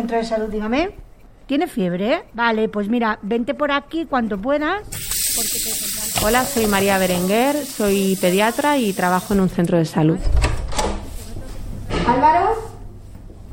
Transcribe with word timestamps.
centro 0.00 0.16
de 0.16 0.24
salud, 0.24 0.48
dígame. 0.48 0.90
¿Tiene 1.46 1.66
fiebre? 1.66 2.24
Vale, 2.32 2.68
pues 2.70 2.88
mira, 2.88 3.18
vente 3.20 3.52
por 3.52 3.70
aquí 3.70 4.06
cuando 4.06 4.38
puedas. 4.38 4.82
Hola, 6.24 6.44
soy 6.44 6.66
María 6.66 6.96
Berenguer, 6.96 7.66
soy 7.66 8.16
pediatra 8.18 8.78
y 8.78 8.94
trabajo 8.94 9.34
en 9.34 9.40
un 9.40 9.50
centro 9.50 9.76
de 9.76 9.84
salud. 9.84 10.18
Álvaro, 12.06 12.54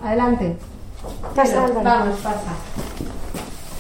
adelante. 0.01 0.55
Vamos, 1.35 2.19
pasa. 2.19 2.53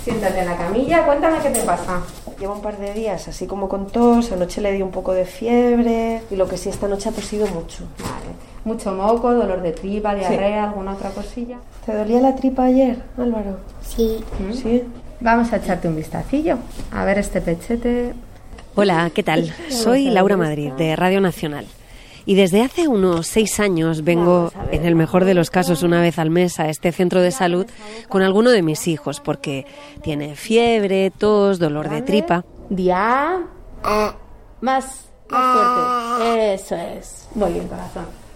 Siéntate 0.03 0.39
en 0.39 0.45
la 0.45 0.57
camilla, 0.57 1.05
cuéntame 1.05 1.37
qué 1.39 1.49
te 1.49 1.61
pasa. 1.61 2.01
Llevo 2.37 2.53
un 2.53 2.61
par 2.61 2.77
de 2.77 2.93
días 2.93 3.27
así 3.29 3.47
como 3.47 3.69
con 3.69 3.87
tos, 3.87 4.31
anoche 4.31 4.61
le 4.61 4.73
di 4.73 4.81
un 4.81 4.91
poco 4.91 5.13
de 5.13 5.25
fiebre 5.25 6.21
y 6.29 6.35
lo 6.35 6.47
que 6.47 6.57
sí 6.57 6.69
esta 6.69 6.87
noche 6.87 7.09
ha 7.09 7.11
tosido 7.13 7.47
mucho. 7.47 7.85
Vale. 7.99 8.35
Mucho 8.67 8.93
moco, 8.93 9.33
dolor 9.33 9.61
de 9.61 9.71
tripa, 9.71 10.13
diarrea, 10.13 10.65
alguna 10.65 10.91
otra 10.91 11.11
cosilla. 11.11 11.55
¿Te 11.85 11.95
dolía 11.95 12.19
la 12.19 12.35
tripa 12.35 12.65
ayer, 12.65 12.97
Álvaro? 13.17 13.59
Sí. 13.81 14.17
¿Mm? 14.39 14.53
Sí. 14.53 14.83
Vamos 15.21 15.53
a 15.53 15.55
echarte 15.55 15.87
un 15.87 15.95
vistacillo. 15.95 16.57
A 16.91 17.05
ver 17.05 17.17
este 17.17 17.39
pechete. 17.39 18.13
Hola, 18.75 19.09
¿qué 19.15 19.23
tal? 19.23 19.53
Soy 19.69 20.09
Laura 20.09 20.35
Madrid, 20.35 20.73
de 20.73 20.97
Radio 20.97 21.21
Nacional. 21.21 21.65
Y 22.25 22.35
desde 22.35 22.61
hace 22.61 22.89
unos 22.89 23.27
seis 23.27 23.57
años 23.61 24.03
vengo, 24.03 24.51
en 24.69 24.85
el 24.85 24.95
mejor 24.95 25.23
de 25.23 25.33
los 25.33 25.49
casos, 25.49 25.81
una 25.81 26.01
vez 26.01 26.19
al 26.19 26.29
mes 26.29 26.59
a 26.59 26.67
este 26.67 26.91
centro 26.91 27.21
de 27.21 27.31
salud 27.31 27.67
con 28.09 28.21
alguno 28.21 28.49
de 28.49 28.63
mis 28.63 28.85
hijos, 28.89 29.21
porque 29.21 29.65
tiene 30.01 30.35
fiebre, 30.35 31.09
tos, 31.17 31.57
dolor 31.57 31.87
de 31.87 32.01
tripa. 32.01 32.43
Dia. 32.69 33.45
Más, 34.59 35.05
más 35.29 36.17
fuerte. 36.19 36.53
Eso 36.53 36.75
es. 36.75 37.29
Muy 37.33 37.53
bien, 37.53 37.69
corazón. 37.69 38.26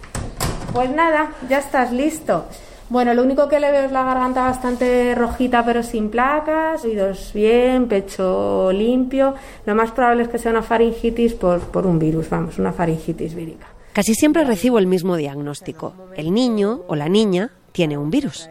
Pues 0.72 0.90
nada, 0.90 1.32
ya 1.50 1.58
estás 1.58 1.92
listo. 1.92 2.46
Bueno, 2.88 3.12
lo 3.12 3.22
único 3.22 3.48
que 3.48 3.60
le 3.60 3.70
veo 3.70 3.84
es 3.84 3.92
la 3.92 4.04
garganta 4.04 4.42
bastante 4.42 5.14
rojita 5.14 5.64
pero 5.64 5.82
sin 5.82 6.10
placas, 6.10 6.84
oídos 6.84 7.32
bien, 7.34 7.88
pecho 7.88 8.72
limpio. 8.72 9.34
Lo 9.66 9.74
más 9.74 9.90
probable 9.90 10.22
es 10.22 10.28
que 10.28 10.38
sea 10.38 10.50
una 10.50 10.62
faringitis 10.62 11.34
por, 11.34 11.60
por 11.60 11.86
un 11.86 11.98
virus, 11.98 12.30
vamos, 12.30 12.58
una 12.58 12.72
faringitis 12.72 13.34
vírica. 13.34 13.66
Casi 13.92 14.14
siempre 14.14 14.44
recibo 14.44 14.78
el 14.78 14.86
mismo 14.86 15.16
diagnóstico. 15.16 15.94
El 16.16 16.32
niño 16.32 16.82
o 16.88 16.96
la 16.96 17.10
niña 17.10 17.50
tiene 17.72 17.98
un 17.98 18.10
virus. 18.10 18.48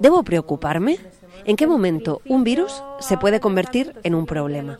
¿Debo 0.00 0.22
preocuparme? 0.22 0.98
¿En 1.46 1.56
qué 1.56 1.66
momento 1.66 2.20
un 2.26 2.44
virus 2.44 2.82
se 3.00 3.16
puede 3.16 3.40
convertir 3.40 3.94
en 4.02 4.14
un 4.14 4.26
problema? 4.26 4.78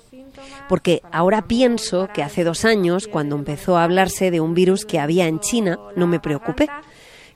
Porque 0.68 1.02
ahora 1.12 1.42
pienso 1.42 2.08
que 2.12 2.22
hace 2.22 2.44
dos 2.44 2.64
años, 2.64 3.08
cuando 3.08 3.36
empezó 3.36 3.76
a 3.76 3.84
hablarse 3.84 4.30
de 4.30 4.40
un 4.40 4.54
virus 4.54 4.84
que 4.84 4.98
había 4.98 5.26
en 5.26 5.40
China, 5.40 5.78
no 5.96 6.06
me 6.06 6.20
preocupé 6.20 6.68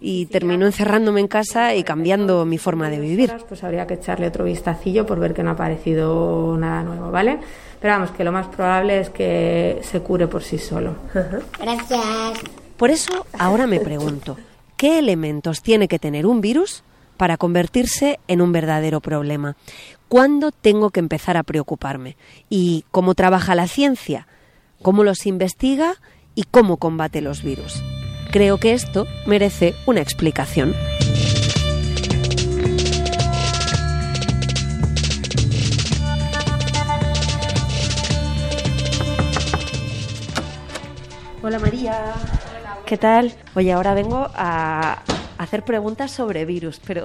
y 0.03 0.27
terminó 0.27 0.67
encerrándome 0.67 1.21
en 1.21 1.29
casa 1.29 1.75
y 1.77 1.85
cambiando 1.85 2.45
mi 2.45 2.59
forma 2.59 2.91
de 2.91 2.99
vivir. 2.99 3.33
Pues 3.49 3.63
habría 3.63 3.87
que 3.87 3.95
echarle 3.95 4.27
otro 4.27 4.45
vistacillo 4.45 5.07
por 5.07 5.21
ver 5.21 5.33
que 5.33 5.45
no 5.45 5.51
ha 5.51 5.53
aparecido 5.53 6.57
nada 6.59 6.83
nuevo, 6.83 7.11
¿vale? 7.13 7.39
Pero 7.81 7.95
vamos, 7.95 8.11
que 8.11 8.25
lo 8.25 8.33
más 8.33 8.49
probable 8.49 9.01
es 9.01 9.11
que 9.11 9.79
se 9.83 10.01
cure 10.01 10.27
por 10.27 10.43
sí 10.43 10.59
solo. 10.59 10.97
Gracias. 11.61 12.03
Por 12.77 12.91
eso 12.91 13.27
ahora 13.39 13.69
me 13.69 13.79
pregunto, 13.79 14.37
¿qué 14.77 14.99
elementos 14.99 15.63
tiene 15.63 15.87
que 15.87 16.01
tener 16.01 16.27
un 16.27 16.41
virus 16.41 16.83
para 17.17 17.37
convertirse 17.37 18.19
en 18.27 18.41
un 18.41 18.51
verdadero 18.51 19.01
problema? 19.01 19.57
¿Cuándo 20.13 20.53
tengo 20.53 20.91
que 20.91 21.01
empezar 21.01 21.39
a 21.39 21.43
preocuparme? 21.43 22.19
¿Y 22.51 22.85
cómo 22.91 23.15
trabaja 23.15 23.55
la 23.55 23.67
ciencia? 23.67 24.27
¿Cómo 24.83 25.05
los 25.05 25.25
investiga? 25.25 25.95
¿Y 26.35 26.43
cómo 26.43 26.77
combate 26.77 27.23
los 27.23 27.43
virus? 27.43 27.83
Creo 28.31 28.59
que 28.59 28.75
esto 28.75 29.07
merece 29.25 29.75
una 29.87 30.03
explicación. 30.03 30.75
Hola 41.43 41.59
María. 41.59 42.13
¿Qué 42.85 42.99
tal? 42.99 43.33
Oye, 43.55 43.73
ahora 43.73 43.95
vengo 43.95 44.29
a 44.35 45.03
hacer 45.43 45.65
preguntas 45.65 46.11
sobre 46.11 46.45
virus, 46.45 46.81
pero 46.87 47.05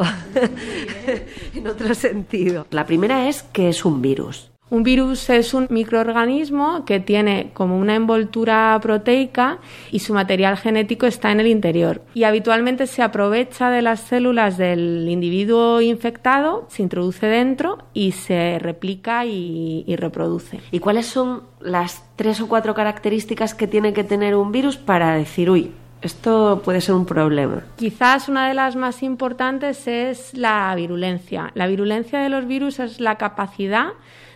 en 1.54 1.68
otro 1.68 1.94
sentido. 1.94 2.66
La 2.72 2.86
primera 2.86 3.28
es, 3.28 3.44
¿qué 3.44 3.70
es 3.70 3.86
un 3.86 4.02
virus? 4.02 4.52
Un 4.70 4.84
virus 4.84 5.30
es 5.30 5.54
un 5.54 5.68
microorganismo 5.70 6.84
que 6.84 7.00
tiene 7.00 7.52
como 7.54 7.80
una 7.80 7.96
envoltura 7.96 8.78
proteica 8.82 9.60
y 9.92 10.00
su 10.00 10.14
material 10.14 10.58
genético 10.58 11.06
está 11.06 11.32
en 11.32 11.40
el 11.40 11.48
interior. 11.48 12.02
Y 12.14 12.26
habitualmente 12.26 12.86
se 12.86 13.02
aprovecha 13.02 13.70
de 13.70 13.82
las 13.82 14.02
células 14.02 14.58
del 14.58 15.08
individuo 15.08 15.80
infectado, 15.80 16.66
se 16.70 16.84
introduce 16.84 17.26
dentro 17.28 17.78
y 17.94 18.12
se 18.12 18.60
replica 18.60 19.26
y, 19.26 19.86
y 19.88 19.96
reproduce. 19.96 20.60
¿Y 20.72 20.80
cuáles 20.80 21.06
son 21.06 21.44
las 21.62 22.04
tres 22.18 22.42
o 22.42 22.50
cuatro 22.50 22.76
características 22.76 23.54
que 23.54 23.68
tiene 23.68 23.94
que 23.94 24.04
tener 24.04 24.36
un 24.36 24.52
virus 24.52 24.76
para 24.76 25.16
decir, 25.16 25.50
uy, 25.50 25.72
esto 26.02 26.62
puede 26.64 26.82
ser 26.82 26.96
un 26.96 27.06
problema. 27.06 27.64
Quizás 27.76 28.30
una 28.30 28.48
de 28.48 28.54
las 28.54 28.76
más 28.76 29.04
importantes 29.04 29.88
es 29.88 30.34
la 30.36 30.74
virulencia. 30.76 31.52
La 31.56 31.68
virulencia 31.68 32.20
de 32.20 32.30
los 32.30 32.46
virus 32.48 32.80
es 32.80 33.00
la 33.00 33.16
capacidad 33.16 33.94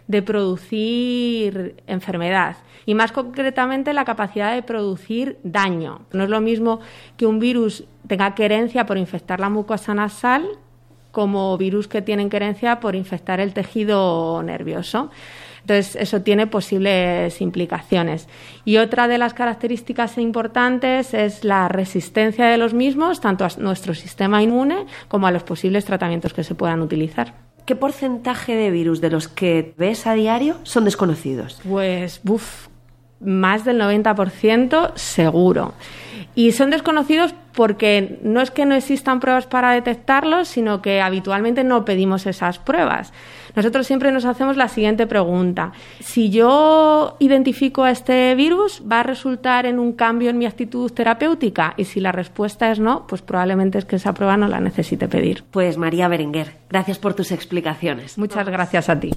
de 0.08 0.22
producir 0.22 1.76
enfermedad 1.88 2.58
y 2.86 2.96
más 2.96 3.12
concretamente 3.12 3.94
la 3.94 4.06
capacidad 4.06 4.54
de 4.54 4.64
producir 4.64 5.38
daño. 5.44 6.02
No 6.12 6.24
es 6.24 6.30
lo 6.30 6.42
mismo 6.42 6.80
que 7.16 7.26
un 7.26 7.40
virus 7.40 7.86
tenga 8.08 8.36
querencia 8.36 8.86
por 8.86 8.98
infectar 8.98 9.40
la 9.40 9.50
mucosa 9.50 9.94
nasal 9.94 10.48
como 11.12 11.58
virus 11.58 11.88
que 11.88 12.02
tienen 12.02 12.30
querencia 12.30 12.80
por 12.80 12.96
infectar 12.96 13.40
el 13.40 13.54
tejido 13.54 14.42
nervioso. 14.44 15.10
Entonces, 15.62 15.96
eso 15.96 16.22
tiene 16.22 16.48
posibles 16.48 17.40
implicaciones. 17.40 18.28
Y 18.66 18.78
otra 18.78 19.08
de 19.08 19.18
las 19.18 19.34
características 19.34 20.18
importantes 20.18 21.14
es 21.14 21.44
la 21.44 21.68
resistencia 21.68 22.48
de 22.48 22.58
los 22.58 22.74
mismos, 22.74 23.22
tanto 23.22 23.46
a 23.46 23.50
nuestro 23.58 23.94
sistema 23.94 24.42
inmune 24.42 24.86
como 25.08 25.28
a 25.28 25.32
los 25.32 25.44
posibles 25.44 25.86
tratamientos 25.86 26.34
que 26.34 26.44
se 26.44 26.56
puedan 26.56 26.82
utilizar. 26.82 27.36
¿Qué 27.66 27.76
porcentaje 27.76 28.56
de 28.56 28.72
virus 28.72 29.02
de 29.02 29.12
los 29.12 29.28
que 29.28 29.76
ves 29.78 30.08
a 30.08 30.14
diario 30.14 30.58
son 30.64 30.84
desconocidos? 30.84 31.62
Pues, 31.64 32.22
buf, 32.24 32.68
más 33.20 33.64
del 33.64 33.80
90% 33.80 34.94
seguro. 34.96 35.74
Y 36.34 36.54
son 36.54 36.72
desconocidos 36.72 37.36
porque 37.54 38.20
no 38.24 38.42
es 38.42 38.52
que 38.52 38.66
no 38.66 38.76
existan 38.76 39.20
pruebas 39.20 39.48
para 39.48 39.72
detectarlos, 39.72 40.48
sino 40.48 40.82
que 40.82 41.02
habitualmente 41.02 41.64
no 41.64 41.86
pedimos 41.86 42.26
esas 42.26 42.60
pruebas. 42.60 43.14
Nosotros 43.56 43.86
siempre 43.86 44.12
nos 44.12 44.26
hacemos 44.26 44.56
la 44.58 44.68
siguiente 44.68 45.08
pregunta. 45.08 45.74
Si 46.00 46.30
yo 46.30 47.18
identifico 47.20 47.84
a 47.84 47.92
este 47.92 48.34
virus, 48.36 48.82
¿va 48.90 49.02
a 49.02 49.04
resultar 49.04 49.66
en 49.66 49.80
un 49.80 49.94
cambio 49.94 50.30
en 50.30 50.38
mi 50.38 50.46
actitud 50.46 50.92
terapéutica? 50.92 51.74
Y 51.78 51.86
si 51.86 52.00
la 52.00 52.12
respuesta 52.12 52.72
es 52.72 52.80
no, 52.80 53.06
pues 53.08 53.22
probablemente 53.22 53.78
es 53.78 53.86
que 53.86 53.98
esa 53.98 54.14
prueba 54.14 54.38
no 54.38 54.48
la 54.48 54.60
necesite 54.60 55.08
pedir. 55.08 55.44
Pues 55.52 55.78
María 55.78 56.08
Berenguer, 56.08 56.54
gracias 56.70 56.98
por 56.98 57.14
tus 57.14 57.32
explicaciones. 57.32 58.18
Muchas 58.18 58.48
gracias 58.48 58.90
a 58.90 59.00
ti. 59.00 59.12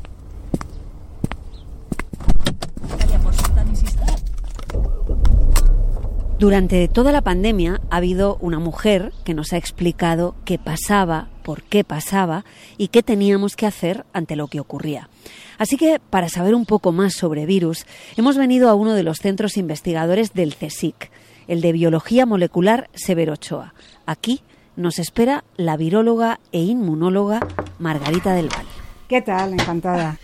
Durante 6.44 6.88
toda 6.88 7.10
la 7.10 7.22
pandemia 7.22 7.80
ha 7.88 7.96
habido 7.96 8.36
una 8.42 8.58
mujer 8.58 9.14
que 9.24 9.32
nos 9.32 9.54
ha 9.54 9.56
explicado 9.56 10.34
qué 10.44 10.58
pasaba, 10.58 11.28
por 11.42 11.62
qué 11.62 11.84
pasaba 11.84 12.44
y 12.76 12.88
qué 12.88 13.02
teníamos 13.02 13.56
que 13.56 13.64
hacer 13.64 14.04
ante 14.12 14.36
lo 14.36 14.48
que 14.48 14.60
ocurría. 14.60 15.08
Así 15.56 15.78
que, 15.78 16.02
para 16.10 16.28
saber 16.28 16.54
un 16.54 16.66
poco 16.66 16.92
más 16.92 17.14
sobre 17.14 17.46
virus, 17.46 17.86
hemos 18.18 18.36
venido 18.36 18.68
a 18.68 18.74
uno 18.74 18.92
de 18.92 19.02
los 19.02 19.20
centros 19.20 19.56
investigadores 19.56 20.34
del 20.34 20.54
CSIC, 20.54 21.10
el 21.48 21.62
de 21.62 21.72
Biología 21.72 22.26
Molecular 22.26 22.90
Severo 22.92 23.32
Ochoa. 23.32 23.72
Aquí 24.04 24.42
nos 24.76 24.98
espera 24.98 25.44
la 25.56 25.78
viróloga 25.78 26.40
e 26.52 26.60
inmunóloga 26.60 27.40
Margarita 27.78 28.34
del 28.34 28.50
Val. 28.50 28.66
¿Qué 29.08 29.22
tal? 29.22 29.54
Encantada. 29.54 30.18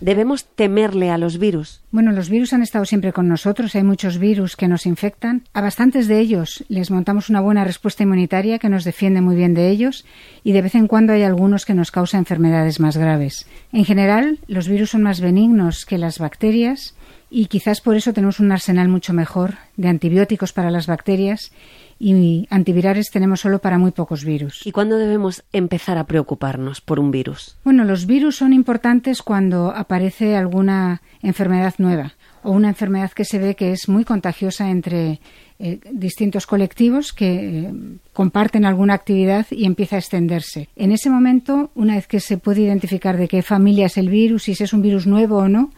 ¿Debemos 0.00 0.44
temerle 0.44 1.10
a 1.10 1.18
los 1.18 1.38
virus? 1.38 1.82
Bueno, 1.90 2.12
los 2.12 2.28
virus 2.28 2.52
han 2.52 2.62
estado 2.62 2.84
siempre 2.84 3.12
con 3.12 3.28
nosotros. 3.28 3.74
Hay 3.74 3.82
muchos 3.82 4.18
virus 4.18 4.56
que 4.56 4.68
nos 4.68 4.84
infectan. 4.84 5.44
A 5.54 5.60
bastantes 5.60 6.06
de 6.06 6.20
ellos 6.20 6.64
les 6.68 6.90
montamos 6.90 7.30
una 7.30 7.40
buena 7.40 7.64
respuesta 7.64 8.02
inmunitaria 8.02 8.58
que 8.58 8.68
nos 8.68 8.84
defiende 8.84 9.20
muy 9.20 9.36
bien 9.36 9.54
de 9.54 9.70
ellos 9.70 10.04
y 10.44 10.52
de 10.52 10.62
vez 10.62 10.74
en 10.74 10.86
cuando 10.86 11.12
hay 11.12 11.22
algunos 11.22 11.64
que 11.64 11.74
nos 11.74 11.90
causan 11.90 12.20
enfermedades 12.20 12.80
más 12.80 12.96
graves. 12.96 13.46
En 13.72 13.84
general, 13.84 14.38
los 14.46 14.68
virus 14.68 14.90
son 14.90 15.02
más 15.02 15.20
benignos 15.20 15.86
que 15.86 15.98
las 15.98 16.18
bacterias 16.18 16.94
y 17.30 17.46
quizás 17.46 17.80
por 17.80 17.96
eso 17.96 18.12
tenemos 18.12 18.38
un 18.38 18.52
arsenal 18.52 18.88
mucho 18.88 19.12
mejor 19.12 19.54
de 19.76 19.88
antibióticos 19.88 20.52
para 20.52 20.70
las 20.70 20.86
bacterias 20.86 21.52
y 21.98 22.46
antivirales 22.50 23.10
tenemos 23.10 23.40
solo 23.40 23.58
para 23.58 23.78
muy 23.78 23.90
pocos 23.90 24.24
virus. 24.24 24.66
¿Y 24.66 24.72
cuándo 24.72 24.98
debemos 24.98 25.44
empezar 25.52 25.98
a 25.98 26.04
preocuparnos 26.04 26.80
por 26.80 27.00
un 27.00 27.10
virus? 27.10 27.56
Bueno, 27.64 27.84
los 27.84 28.06
virus 28.06 28.36
son 28.36 28.52
importantes 28.52 29.22
cuando 29.22 29.70
aparece 29.70 30.36
alguna 30.36 31.02
enfermedad 31.22 31.74
nueva 31.78 32.14
o 32.42 32.50
una 32.50 32.68
enfermedad 32.68 33.12
que 33.12 33.24
se 33.24 33.38
ve 33.38 33.54
que 33.54 33.72
es 33.72 33.88
muy 33.88 34.04
contagiosa 34.04 34.70
entre 34.70 35.20
eh, 35.58 35.80
distintos 35.90 36.46
colectivos 36.46 37.12
que 37.12 37.34
eh, 37.34 37.72
comparten 38.12 38.64
alguna 38.66 38.94
actividad 38.94 39.46
y 39.50 39.64
empieza 39.64 39.96
a 39.96 39.98
extenderse. 39.98 40.68
En 40.76 40.92
ese 40.92 41.08
momento, 41.10 41.70
una 41.74 41.96
vez 41.96 42.06
que 42.06 42.20
se 42.20 42.36
puede 42.36 42.60
identificar 42.60 43.16
de 43.16 43.26
qué 43.26 43.42
familia 43.42 43.86
es 43.86 43.96
el 43.96 44.10
virus 44.10 44.48
y 44.48 44.54
si 44.54 44.64
es 44.64 44.72
un 44.72 44.82
virus 44.82 45.06
nuevo 45.06 45.38
o 45.38 45.48
no, 45.48 45.72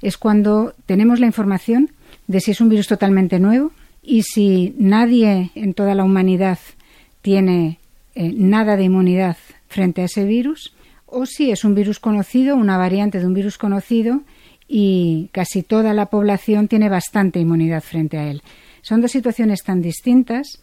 es 0.00 0.16
cuando 0.16 0.74
tenemos 0.86 1.20
la 1.20 1.26
información 1.26 1.90
de 2.28 2.40
si 2.40 2.52
es 2.52 2.60
un 2.60 2.68
virus 2.68 2.86
totalmente 2.86 3.38
nuevo 3.38 3.72
y 4.06 4.22
si 4.22 4.74
nadie 4.78 5.50
en 5.54 5.74
toda 5.74 5.94
la 5.94 6.04
humanidad 6.04 6.58
tiene 7.22 7.80
eh, 8.14 8.32
nada 8.34 8.76
de 8.76 8.84
inmunidad 8.84 9.36
frente 9.66 10.02
a 10.02 10.04
ese 10.04 10.24
virus, 10.24 10.74
o 11.06 11.26
si 11.26 11.50
es 11.50 11.64
un 11.64 11.74
virus 11.74 11.98
conocido, 11.98 12.56
una 12.56 12.78
variante 12.78 13.18
de 13.18 13.26
un 13.26 13.34
virus 13.34 13.58
conocido, 13.58 14.22
y 14.68 15.28
casi 15.32 15.62
toda 15.62 15.92
la 15.92 16.06
población 16.06 16.68
tiene 16.68 16.88
bastante 16.88 17.40
inmunidad 17.40 17.82
frente 17.82 18.18
a 18.18 18.30
él. 18.30 18.42
Son 18.82 19.00
dos 19.00 19.10
situaciones 19.10 19.62
tan 19.64 19.82
distintas 19.82 20.60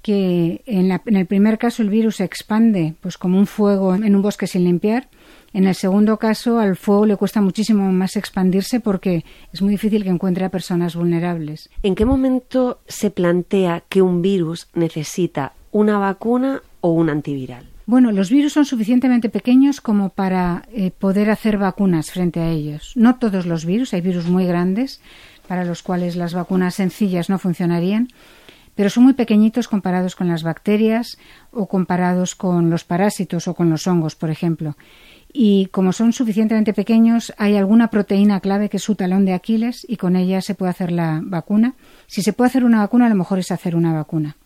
que 0.00 0.62
en, 0.66 0.90
en, 0.90 1.16
el 1.16 1.26
primer 1.26 1.58
caso 1.58 1.82
el 1.82 1.90
virus 1.90 2.16
se 2.16 2.24
expande 2.24 2.94
pues 3.00 3.18
como 3.18 3.38
un 3.38 3.46
fuego 3.46 3.94
en 3.94 4.14
un 4.14 4.22
bosque 4.22 4.46
sin 4.46 4.64
limpiar. 4.64 5.08
En 5.52 5.66
el 5.66 5.74
segundo 5.74 6.18
caso 6.18 6.58
al 6.58 6.76
fuego 6.76 7.06
le 7.06 7.16
cuesta 7.16 7.40
muchísimo 7.40 7.90
más 7.90 8.16
expandirse 8.16 8.80
porque 8.80 9.24
es 9.52 9.62
muy 9.62 9.72
difícil 9.72 10.04
que 10.04 10.10
encuentre 10.10 10.44
a 10.44 10.50
personas 10.50 10.94
vulnerables. 10.94 11.70
¿En 11.82 11.94
qué 11.94 12.04
momento 12.04 12.80
se 12.86 13.10
plantea 13.10 13.82
que 13.88 14.02
un 14.02 14.20
virus 14.20 14.68
necesita 14.74 15.52
una 15.72 15.98
vacuna 15.98 16.62
o 16.80 16.90
un 16.90 17.10
antiviral? 17.10 17.66
Bueno, 17.86 18.12
los 18.12 18.28
virus 18.28 18.52
son 18.52 18.66
suficientemente 18.66 19.30
pequeños 19.30 19.80
como 19.80 20.10
para 20.10 20.64
eh, 20.72 20.90
poder 20.90 21.30
hacer 21.30 21.56
vacunas 21.56 22.10
frente 22.10 22.40
a 22.40 22.50
ellos. 22.50 22.92
No 22.96 23.16
todos 23.16 23.46
los 23.46 23.64
virus, 23.64 23.94
hay 23.94 24.02
virus 24.02 24.26
muy 24.26 24.44
grandes 24.44 25.00
para 25.46 25.64
los 25.64 25.82
cuales 25.82 26.14
las 26.14 26.34
vacunas 26.34 26.74
sencillas 26.74 27.30
no 27.30 27.38
funcionarían, 27.38 28.08
pero 28.74 28.90
son 28.90 29.04
muy 29.04 29.14
pequeñitos 29.14 29.66
comparados 29.66 30.14
con 30.14 30.28
las 30.28 30.42
bacterias 30.42 31.16
o 31.50 31.66
comparados 31.66 32.34
con 32.34 32.68
los 32.68 32.84
parásitos 32.84 33.48
o 33.48 33.54
con 33.54 33.70
los 33.70 33.86
hongos, 33.86 34.14
por 34.14 34.28
ejemplo. 34.28 34.76
Y 35.32 35.66
como 35.66 35.92
son 35.92 36.12
suficientemente 36.12 36.72
pequeños, 36.72 37.32
hay 37.36 37.56
alguna 37.56 37.88
proteína 37.88 38.40
clave 38.40 38.68
que 38.68 38.78
es 38.78 38.82
su 38.82 38.94
talón 38.94 39.24
de 39.24 39.34
Aquiles 39.34 39.84
y 39.88 39.96
con 39.96 40.16
ella 40.16 40.40
se 40.40 40.54
puede 40.54 40.70
hacer 40.70 40.90
la 40.90 41.20
vacuna. 41.22 41.74
Si 42.06 42.22
se 42.22 42.32
puede 42.32 42.48
hacer 42.48 42.64
una 42.64 42.78
vacuna, 42.78 43.06
a 43.06 43.10
lo 43.10 43.14
mejor 43.14 43.38
es 43.38 43.50
hacer 43.50 43.76
una 43.76 43.92
vacuna 43.92 44.36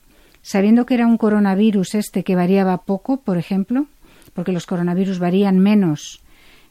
sabiendo 0.42 0.84
que 0.86 0.94
era 0.94 1.06
un 1.06 1.16
coronavirus 1.16 1.94
este 1.94 2.24
que 2.24 2.36
variaba 2.36 2.82
poco, 2.82 3.18
por 3.18 3.38
ejemplo, 3.38 3.86
porque 4.34 4.52
los 4.52 4.66
coronavirus 4.66 5.18
varían 5.18 5.58
menos 5.58 6.20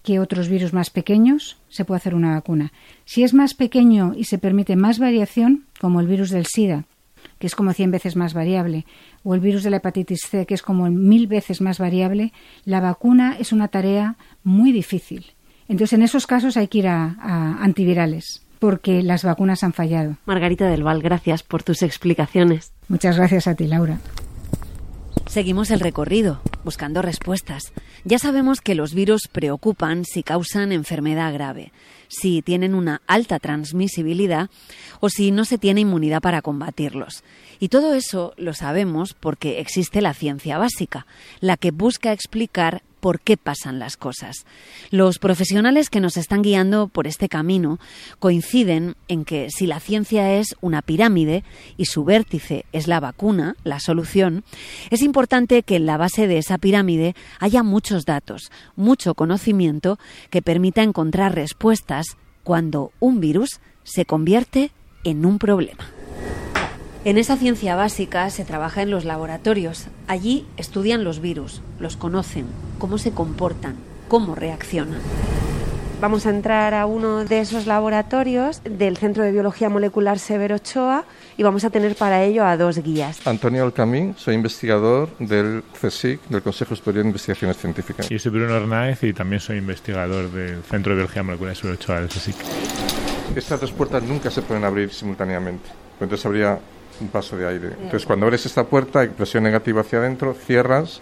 que 0.04 0.20
otros 0.20 0.50
virus 0.50 0.74
más 0.74 0.90
pequeños, 0.90 1.58
se 1.70 1.86
puede 1.86 1.98
hacer 1.98 2.16
una 2.16 2.34
vacuna. 2.34 2.72
Si 3.06 3.24
es 3.24 3.34
más 3.34 3.54
pequeño 3.54 4.14
y 4.16 4.26
se 4.26 4.40
permite 4.40 4.76
más 4.76 5.00
variación, 5.00 5.66
como 5.80 6.00
el 6.00 6.08
virus 6.08 6.32
del 6.32 6.48
SIDA, 6.48 6.86
que 7.42 7.48
es 7.48 7.56
como 7.56 7.74
100 7.74 7.92
veces 7.92 8.16
más 8.16 8.34
variable, 8.34 8.86
o 9.24 9.36
el 9.36 9.42
virus 9.42 9.64
de 9.64 9.72
la 9.72 9.78
hepatitis 9.78 10.22
C, 10.30 10.46
que 10.46 10.54
es 10.54 10.62
como 10.62 10.90
mil 10.90 11.28
veces 11.28 11.60
más 11.60 11.80
variable, 11.80 12.32
la 12.64 12.80
vacuna 12.80 13.36
es 13.38 13.52
una 13.52 13.68
tarea 13.68 14.16
muy 14.44 14.72
difícil. 14.72 15.34
Entonces, 15.68 15.94
en 15.94 16.04
esos 16.04 16.28
casos 16.28 16.56
hay 16.56 16.68
que 16.68 16.78
ir 16.78 16.88
a, 16.88 17.18
a 17.20 17.64
antivirales 17.64 18.44
porque 18.60 19.02
las 19.02 19.24
vacunas 19.24 19.64
han 19.64 19.74
fallado. 19.74 20.18
Margarita 20.26 20.68
del 20.68 20.84
Val, 20.84 21.02
gracias 21.02 21.42
por 21.42 21.64
tus 21.64 21.82
explicaciones. 21.82 22.72
Muchas 22.90 23.18
gracias 23.18 23.48
a 23.48 23.56
ti, 23.56 23.66
Laura. 23.66 24.00
Seguimos 25.32 25.72
el 25.72 25.80
recorrido, 25.80 26.42
buscando 26.66 27.02
respuestas. 27.02 27.72
Ya 28.04 28.20
sabemos 28.20 28.60
que 28.60 28.76
los 28.76 28.94
virus 28.94 29.30
preocupan 29.32 30.04
si 30.04 30.24
causan 30.24 30.74
enfermedad 30.74 31.32
grave, 31.32 31.72
si 32.10 32.42
tienen 32.42 32.76
una 32.76 33.02
alta 33.08 33.40
transmisibilidad 33.40 34.50
o 35.00 35.08
si 35.08 35.32
no 35.32 35.46
se 35.46 35.58
tiene 35.58 35.80
inmunidad 35.80 36.20
para 36.20 36.42
combatirlos. 36.42 37.24
Y 37.62 37.70
todo 37.70 37.94
eso 37.94 38.34
lo 38.36 38.54
sabemos 38.54 39.14
porque 39.14 39.62
existe 39.62 40.02
la 40.02 40.14
ciencia 40.14 40.58
básica, 40.58 41.08
la 41.40 41.56
que 41.56 41.72
busca 41.72 42.12
explicar 42.12 42.84
por 43.02 43.20
qué 43.20 43.36
pasan 43.36 43.80
las 43.80 43.98
cosas. 43.98 44.46
Los 44.92 45.20
profesionales 45.20 45.90
que 45.90 46.00
nos 46.00 46.16
están 46.16 46.42
guiando 46.42 46.88
por 46.88 47.08
este 47.08 47.28
camino 47.28 47.80
coinciden 48.20 48.96
en 49.10 49.26
que 49.26 49.50
si 49.50 49.68
la 49.68 49.82
ciencia 49.82 50.36
es 50.36 50.56
una 50.62 50.82
pirámide 50.82 51.44
y 51.76 51.86
su 51.86 52.06
vértice 52.06 52.66
es 52.72 52.88
la 52.88 53.02
vacuna, 53.02 53.56
la 53.66 53.80
solución, 53.80 54.46
es 54.90 55.02
importante 55.02 55.64
que 55.64 55.76
en 55.76 55.86
la 55.86 55.98
base 55.98 56.28
de 56.28 56.38
esa 56.38 56.58
pirámide 56.58 57.16
haya 57.40 57.64
muchos 57.64 58.06
datos, 58.06 58.52
mucho 58.76 59.16
conocimiento 59.16 60.00
que 60.30 60.42
permita 60.42 60.84
encontrar 60.84 61.36
respuestas 61.36 62.06
cuando 62.44 62.92
un 63.00 63.20
virus 63.20 63.60
se 63.84 64.06
convierte 64.06 64.72
en 65.04 65.26
un 65.26 65.40
problema. 65.40 66.01
En 67.04 67.18
esa 67.18 67.36
ciencia 67.36 67.76
básica 67.76 68.30
se 68.30 68.46
trabaja 68.46 68.84
en 68.84 68.92
los 68.92 69.06
laboratorios. 69.06 69.88
Allí 70.08 70.46
estudian 70.56 71.04
los 71.04 71.20
virus, 71.20 71.64
los 71.80 71.98
conocen, 71.98 72.46
cómo 72.78 73.00
se 73.00 73.12
comportan, 73.12 73.76
cómo 74.08 74.36
reaccionan. 74.36 75.00
Vamos 76.00 76.28
a 76.28 76.30
entrar 76.30 76.76
a 76.76 76.86
uno 76.86 77.26
de 77.26 77.40
esos 77.40 77.66
laboratorios 77.66 78.62
del 78.64 78.98
Centro 78.98 79.24
de 79.24 79.32
Biología 79.32 79.68
Molecular 79.68 80.20
Severo 80.20 80.58
Ochoa 80.58 81.06
y 81.38 81.44
vamos 81.44 81.64
a 81.64 81.72
tener 81.72 81.96
para 81.96 82.24
ello 82.24 82.46
a 82.46 82.56
dos 82.56 82.78
guías. 82.84 83.26
Antonio 83.26 83.64
Alcamín, 83.64 84.14
soy 84.16 84.36
investigador 84.36 85.10
del 85.18 85.64
CSIC, 85.82 86.22
del 86.28 86.44
Consejo 86.44 86.76
Superior 86.76 87.04
de 87.04 87.10
Investigaciones 87.10 87.58
Científicas. 87.58 88.12
Y 88.12 88.20
soy 88.20 88.32
Bruno 88.32 88.56
Hernández 88.56 89.04
y 89.04 89.14
también 89.14 89.40
soy 89.40 89.58
investigador 89.58 90.30
del 90.30 90.62
Centro 90.62 90.92
de 90.92 90.98
Biología 90.98 91.24
Molecular 91.24 91.56
Severo 91.56 91.74
Ochoa 91.74 92.00
del 92.00 92.10
CSIC. 92.10 92.36
Estas 93.36 93.60
dos 93.60 93.72
puertas 93.72 94.04
nunca 94.04 94.30
se 94.30 94.44
pueden 94.44 94.66
abrir 94.66 94.92
simultáneamente, 94.92 95.70
entonces 96.00 96.24
habría 96.28 96.60
un 97.02 97.10
paso 97.10 97.36
de 97.36 97.48
aire. 97.48 97.68
Entonces, 97.68 98.06
cuando 98.06 98.26
abres 98.26 98.46
esta 98.46 98.64
puerta, 98.64 99.02
hay 99.02 99.10
presión 99.10 99.44
negativa 99.44 99.82
hacia 99.82 100.00
adentro, 100.00 100.34
cierras, 100.34 101.02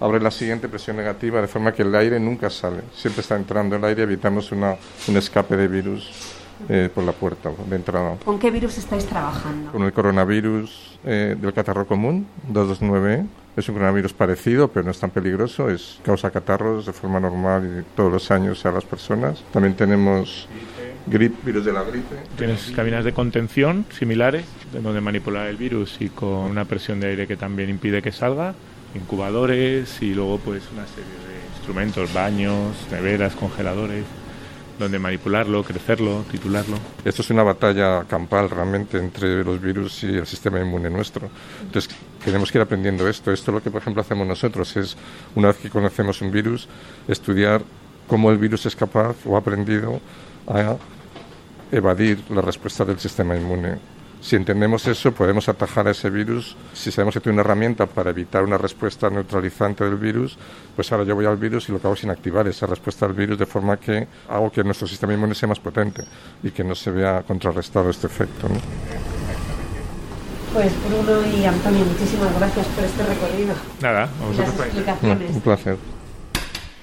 abres 0.00 0.22
la 0.22 0.30
siguiente 0.30 0.68
presión 0.68 0.96
negativa, 0.96 1.40
de 1.40 1.48
forma 1.48 1.72
que 1.72 1.82
el 1.82 1.94
aire 1.94 2.20
nunca 2.20 2.50
sale. 2.50 2.82
Siempre 2.94 3.22
está 3.22 3.36
entrando 3.36 3.76
el 3.76 3.84
aire, 3.84 4.04
evitamos 4.04 4.52
una, 4.52 4.76
un 5.08 5.16
escape 5.16 5.56
de 5.56 5.68
virus 5.68 6.37
eh, 6.68 6.88
por 6.94 7.04
la 7.04 7.12
puerta 7.12 7.50
de 7.68 7.76
entrada. 7.76 8.16
¿Con 8.24 8.38
qué 8.38 8.50
virus 8.50 8.78
estáis 8.78 9.06
trabajando? 9.06 9.72
Con 9.72 9.82
el 9.82 9.92
coronavirus 9.92 10.98
eh, 11.04 11.36
del 11.40 11.52
catarro 11.52 11.86
común, 11.86 12.26
229. 12.48 13.26
Es 13.56 13.68
un 13.68 13.74
coronavirus 13.74 14.12
parecido, 14.12 14.68
pero 14.68 14.84
no 14.84 14.90
es 14.92 15.00
tan 15.00 15.10
peligroso. 15.10 15.68
Es 15.68 15.98
causa 16.04 16.30
catarros 16.30 16.86
de 16.86 16.92
forma 16.92 17.18
normal 17.18 17.80
y 17.80 17.96
todos 17.96 18.12
los 18.12 18.30
años 18.30 18.64
a 18.66 18.72
las 18.72 18.84
personas. 18.84 19.42
También 19.52 19.74
tenemos 19.74 20.48
Grip, 21.10 21.44
virus 21.44 21.64
de 21.64 21.72
la 21.72 21.82
gripe. 21.84 22.16
Tienes 22.36 22.70
cabinas 22.74 23.04
de 23.04 23.12
contención 23.12 23.86
similares, 23.90 24.44
de 24.72 24.80
donde 24.80 25.00
manipular 25.00 25.46
el 25.46 25.56
virus 25.56 25.96
y 26.00 26.10
con 26.10 26.50
una 26.50 26.66
presión 26.66 27.00
de 27.00 27.08
aire 27.08 27.26
que 27.26 27.36
también 27.36 27.70
impide 27.70 28.02
que 28.02 28.12
salga, 28.12 28.54
incubadores 28.94 30.02
y 30.02 30.12
luego 30.12 30.38
pues 30.38 30.64
una 30.72 30.86
serie 30.86 31.04
de 31.04 31.56
instrumentos, 31.56 32.12
baños, 32.12 32.76
neveras, 32.90 33.34
congeladores 33.34 34.04
donde 34.78 34.98
manipularlo, 34.98 35.62
crecerlo, 35.62 36.24
titularlo. 36.30 36.76
Esto 37.04 37.22
es 37.22 37.30
una 37.30 37.42
batalla 37.42 38.04
campal 38.04 38.48
realmente 38.48 38.98
entre 38.98 39.42
los 39.44 39.60
virus 39.60 40.04
y 40.04 40.16
el 40.16 40.26
sistema 40.26 40.60
inmune 40.60 40.88
nuestro. 40.88 41.28
Entonces, 41.62 41.94
tenemos 42.24 42.52
que 42.52 42.58
ir 42.58 42.62
aprendiendo 42.62 43.08
esto. 43.08 43.32
Esto 43.32 43.50
es 43.50 43.54
lo 43.56 43.62
que, 43.62 43.70
por 43.70 43.80
ejemplo, 43.80 44.02
hacemos 44.02 44.26
nosotros, 44.26 44.76
es 44.76 44.96
una 45.34 45.48
vez 45.48 45.56
que 45.56 45.70
conocemos 45.70 46.20
un 46.22 46.30
virus, 46.30 46.68
estudiar 47.08 47.62
cómo 48.06 48.30
el 48.30 48.38
virus 48.38 48.66
es 48.66 48.76
capaz 48.76 49.16
o 49.26 49.36
ha 49.36 49.40
aprendido 49.40 50.00
a 50.46 50.76
evadir 51.70 52.22
la 52.30 52.40
respuesta 52.40 52.84
del 52.84 52.98
sistema 52.98 53.36
inmune. 53.36 53.97
Si 54.20 54.36
entendemos 54.36 54.86
eso, 54.86 55.12
podemos 55.12 55.48
atajar 55.48 55.86
a 55.86 55.92
ese 55.92 56.10
virus. 56.10 56.56
Si 56.72 56.90
sabemos 56.90 57.14
que 57.14 57.20
tiene 57.20 57.34
una 57.34 57.42
herramienta 57.42 57.86
para 57.86 58.10
evitar 58.10 58.42
una 58.42 58.58
respuesta 58.58 59.08
neutralizante 59.08 59.84
del 59.84 59.96
virus, 59.96 60.36
pues 60.74 60.90
ahora 60.90 61.04
yo 61.04 61.14
voy 61.14 61.26
al 61.26 61.36
virus 61.36 61.68
y 61.68 61.72
lo 61.72 61.80
que 61.80 61.86
hago 61.86 61.94
es 61.94 62.04
inactivar 62.04 62.46
esa 62.48 62.66
respuesta 62.66 63.06
al 63.06 63.12
virus 63.12 63.38
de 63.38 63.46
forma 63.46 63.76
que 63.76 64.06
hago 64.28 64.50
que 64.50 64.64
nuestro 64.64 64.86
sistema 64.86 65.14
inmune 65.14 65.34
sea 65.34 65.48
más 65.48 65.60
potente 65.60 66.02
y 66.42 66.50
que 66.50 66.64
no 66.64 66.74
se 66.74 66.90
vea 66.90 67.22
contrarrestado 67.26 67.90
este 67.90 68.08
efecto. 68.08 68.48
Pues 70.52 70.72
Bruno 70.88 71.26
y 71.26 71.44
Antonio, 71.44 71.84
muchísimas 71.84 72.34
gracias 72.38 72.66
por 72.66 72.84
este 72.84 73.04
recorrido. 73.04 73.54
Nada, 73.80 74.08
vamos 74.20 74.38
a 74.38 74.44
explicaciones. 74.44 75.30
un 75.34 75.40
placer. 75.40 75.76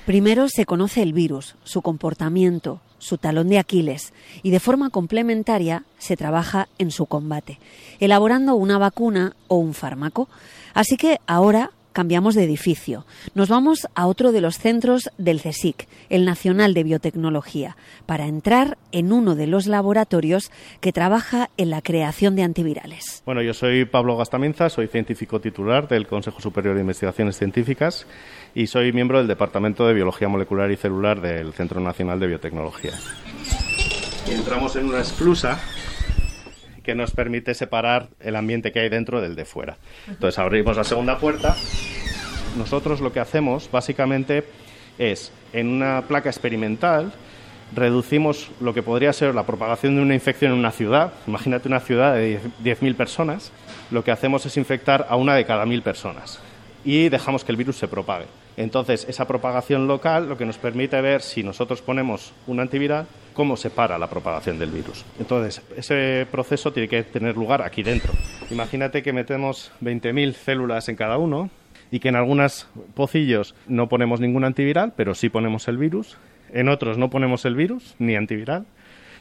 Primero 0.06 0.48
se 0.50 0.68
conoce 0.68 1.02
el 1.02 1.14
virus, 1.14 1.56
su 1.64 1.82
comportamiento, 1.82 2.80
su 3.00 3.18
talón 3.18 3.50
de 3.50 3.58
Aquiles, 3.58 4.14
y 4.44 4.52
de 4.52 4.60
forma 4.60 4.92
complementaria 4.92 5.84
se 5.98 6.16
trabaja 6.16 6.68
en 6.78 6.92
su 6.92 7.08
combate, 7.08 7.60
elaborando 8.00 8.54
una 8.54 8.78
vacuna 8.78 9.36
o 9.48 9.56
un 9.58 9.74
fármaco. 9.74 10.30
Así 10.76 10.96
que 10.96 11.20
ahora 11.26 11.72
cambiamos 11.96 12.36
de 12.36 12.44
edificio. 12.44 13.06
Nos 13.36 13.48
vamos 13.48 13.88
a 13.96 14.08
otro 14.08 14.34
de 14.34 14.42
los 14.42 14.60
centros 14.60 15.10
del 15.18 15.42
CSIC, 15.42 15.88
el 16.10 16.26
Nacional 16.26 16.74
de 16.74 16.84
Biotecnología, 16.84 17.78
para 18.06 18.28
entrar 18.28 18.78
en 18.92 19.14
uno 19.14 19.34
de 19.36 19.48
los 19.48 19.66
laboratorios 19.66 20.52
que 20.82 20.92
trabaja 20.92 21.50
en 21.56 21.70
la 21.70 21.82
creación 21.82 22.36
de 22.36 22.44
antivirales. 22.44 23.24
Bueno, 23.26 23.42
yo 23.42 23.54
soy 23.54 23.86
Pablo 23.86 24.18
Gastaminza, 24.18 24.70
soy 24.70 24.88
científico 24.88 25.40
titular 25.40 25.88
del 25.88 26.06
Consejo 26.06 26.42
Superior 26.42 26.76
de 26.76 26.82
Investigaciones 26.82 27.38
Científicas 27.38 28.06
y 28.54 28.68
soy 28.68 28.92
miembro 28.92 29.20
del 29.20 29.28
Departamento 29.28 29.88
de 29.88 29.94
Biología 29.94 30.28
Molecular 30.28 30.70
y 30.72 30.76
Celular 30.76 31.22
del 31.22 31.54
Centro 31.54 31.80
Nacional 31.80 32.20
de 32.20 32.28
Biotecnología. 32.28 32.92
entramos 34.28 34.76
en 34.76 34.88
una 34.88 35.00
esclusa 35.00 35.62
que 36.86 36.96
nos 36.96 37.12
permite 37.12 37.54
separar 37.54 38.08
el 38.20 38.36
ambiente 38.36 38.72
que 38.72 38.80
hay 38.80 38.90
dentro 38.90 39.22
del 39.22 39.36
de 39.36 39.46
fuera. 39.46 39.78
Entonces 40.08 40.40
abrimos 40.40 40.78
la 40.78 40.84
segunda 40.84 41.18
puerta. 41.18 41.56
Nosotros 42.58 43.02
lo 43.02 43.12
que 43.12 43.20
hacemos 43.20 43.70
básicamente 43.72 44.46
es 44.98 45.32
en 45.52 45.68
una 45.68 46.04
placa 46.08 46.30
experimental 46.30 47.12
reducimos 47.74 48.52
lo 48.62 48.74
que 48.74 48.84
podría 48.84 49.12
ser 49.14 49.34
la 49.34 49.46
propagación 49.46 49.96
de 49.96 50.02
una 50.02 50.14
infección 50.14 50.52
en 50.52 50.60
una 50.60 50.72
ciudad. 50.72 51.14
Imagínate 51.28 51.68
una 51.68 51.80
ciudad 51.80 52.14
de 52.14 52.40
10.000 52.64 52.96
personas. 52.96 53.52
Lo 53.92 54.04
que 54.04 54.12
hacemos 54.12 54.46
es 54.46 54.58
infectar 54.58 55.08
a 55.10 55.16
una 55.16 55.36
de 55.36 55.46
cada 55.46 55.66
mil 55.66 55.82
personas 55.82 56.40
y 56.84 57.10
dejamos 57.10 57.44
que 57.44 57.52
el 57.52 57.58
virus 57.58 57.78
se 57.78 57.88
propague. 57.88 58.26
Entonces, 58.58 59.06
esa 59.10 59.28
propagación 59.28 59.88
local 59.88 60.30
lo 60.30 60.38
que 60.38 60.46
nos 60.46 60.58
permite 60.58 61.00
ver 61.02 61.22
si 61.22 61.44
nosotros 61.44 61.82
ponemos 61.82 62.34
un 62.48 62.60
antiviral, 62.60 63.06
cómo 63.34 63.58
se 63.58 63.70
para 63.70 63.98
la 63.98 64.10
propagación 64.10 64.58
del 64.58 64.72
virus. 64.72 65.04
Entonces, 65.20 65.62
ese 65.76 66.26
proceso 66.32 66.72
tiene 66.72 66.88
que 66.88 67.04
tener 67.04 67.36
lugar 67.36 67.62
aquí 67.62 67.84
dentro. 67.84 68.14
Imagínate 68.50 69.04
que 69.04 69.12
metemos 69.12 69.72
20.000 69.82 70.34
células 70.34 70.88
en 70.88 70.96
cada 70.96 71.18
uno 71.18 71.50
y 71.92 72.00
que 72.00 72.10
en 72.10 72.16
algunos 72.16 72.68
pocillos 72.94 73.56
no 73.68 73.90
ponemos 73.90 74.20
ningún 74.22 74.46
antiviral, 74.46 74.94
pero 74.96 75.16
sí 75.16 75.30
ponemos 75.30 75.68
el 75.68 75.78
virus. 75.78 76.18
En 76.54 76.70
otros 76.70 76.98
no 76.98 77.10
ponemos 77.10 77.44
el 77.46 77.56
virus 77.56 77.96
ni 78.00 78.16
antiviral. 78.16 78.66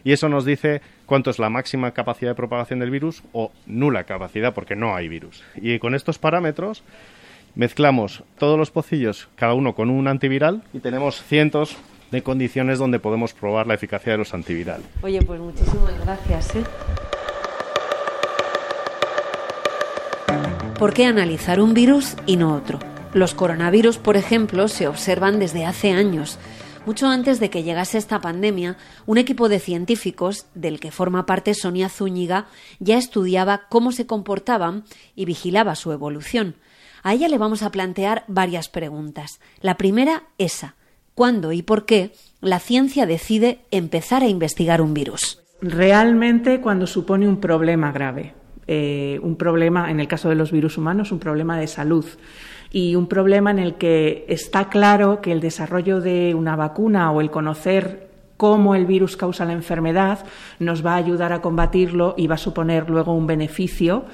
Y 0.05 0.13
eso 0.13 0.29
nos 0.29 0.45
dice 0.45 0.83
cuánto 1.07 1.31
es 1.31 1.39
la 1.39 1.49
máxima 1.49 1.93
capacidad 1.93 2.33
de 2.33 2.35
propagación 2.37 2.79
del 2.79 2.91
virus 2.91 3.23
o 3.33 3.51
nula 3.67 4.05
capacidad 4.05 4.53
porque 4.53 4.77
no 4.77 4.95
hay 4.95 5.09
virus. 5.09 5.43
Y 5.57 5.79
con 5.79 5.95
estos 5.95 6.19
parámetros 6.19 6.85
mezclamos 7.55 8.23
todos 8.39 8.59
los 8.59 8.71
pocillos, 8.71 9.29
cada 9.37 9.55
uno 9.55 9.75
con 9.75 9.91
un 9.91 10.09
antiviral, 10.09 10.63
y 10.73 10.81
tenemos 10.81 11.23
cientos 11.23 11.77
de 12.11 12.23
condiciones 12.23 12.79
donde 12.79 12.99
podemos 12.99 13.33
probar 13.33 13.67
la 13.67 13.75
eficacia 13.75 14.13
de 14.13 14.19
los 14.19 14.35
antivirales. 14.35 14.87
Oye, 15.03 15.21
pues 15.23 15.41
muchísimas 15.41 15.99
gracias. 16.05 16.57
¿eh? 16.57 16.65
¿Por 20.79 20.93
qué 20.93 21.07
analizar 21.07 21.61
un 21.61 21.75
virus 21.75 22.17
y 22.27 22.37
no 22.37 22.55
otro? 22.55 22.79
Los 23.15 23.35
coronavirus, 23.35 23.99
por 23.99 24.17
ejemplo, 24.17 24.69
se 24.69 24.89
observan 24.89 25.39
desde 25.39 25.65
hace 25.65 25.93
años. 25.93 26.39
Mucho 26.85 27.07
antes 27.07 27.41
de 27.41 27.49
que 27.49 27.63
llegase 27.63 27.97
esta 27.97 28.21
pandemia, 28.21 28.77
un 29.07 29.17
equipo 29.17 29.49
de 29.49 29.61
científicos, 29.61 30.47
del 30.55 30.81
que 30.81 30.91
forma 30.91 31.25
parte 31.25 31.55
Sonia 31.55 31.89
Zúñiga, 31.89 32.47
ya 32.81 32.99
estudiaba 32.99 33.63
cómo 33.71 33.93
se 33.93 34.07
comportaban 34.07 34.85
y 35.15 35.25
vigilaba 35.25 35.77
su 35.77 35.93
evolución. 35.93 36.57
A 37.07 37.13
ella 37.13 37.29
le 37.29 37.37
vamos 37.37 37.63
a 37.63 37.71
plantear 37.71 38.25
varias 38.29 38.71
preguntas. 38.71 39.39
La 39.61 39.77
primera, 39.77 40.23
esa. 40.39 40.75
¿Cuándo 41.15 41.53
y 41.53 41.61
por 41.61 41.85
qué 41.85 42.13
la 42.41 42.59
ciencia 42.59 43.05
decide 43.05 43.59
empezar 43.71 44.23
a 44.23 44.29
investigar 44.29 44.81
un 44.81 44.95
virus? 44.95 45.43
Realmente 45.61 46.63
cuando 46.63 46.87
supone 46.87 47.29
un 47.29 47.41
problema 47.41 47.93
grave. 47.93 48.33
Eh, 48.67 49.21
un 49.23 49.37
problema, 49.37 49.91
en 49.91 50.01
el 50.01 50.09
caso 50.09 50.31
de 50.31 50.35
los 50.35 50.51
virus 50.51 50.79
humanos, 50.79 51.13
un 51.13 51.19
problema 51.19 51.59
de 51.59 51.67
salud 51.67 52.07
y 52.71 52.95
un 52.95 53.07
problema 53.07 53.51
en 53.51 53.59
el 53.59 53.75
que 53.75 54.25
está 54.27 54.71
claro 54.71 55.21
que 55.21 55.31
el 55.31 55.43
desarrollo 55.43 56.01
de 56.01 56.35
una 56.35 56.57
vacuna 56.57 57.13
o 57.13 57.21
el 57.21 57.31
conocer 57.31 58.09
cómo 58.39 58.75
el 58.75 58.87
virus 58.87 59.19
causa 59.19 59.45
la 59.45 59.53
enfermedad 59.53 60.25
nos 60.59 60.85
va 60.85 60.95
a 60.95 60.97
ayudar 60.97 61.35
a 61.35 61.43
combatirlo 61.43 62.15
y 62.17 62.29
va 62.29 62.37
a 62.37 62.39
suponer 62.39 62.89
luego 62.89 63.13
un 63.13 63.27
beneficio 63.27 64.07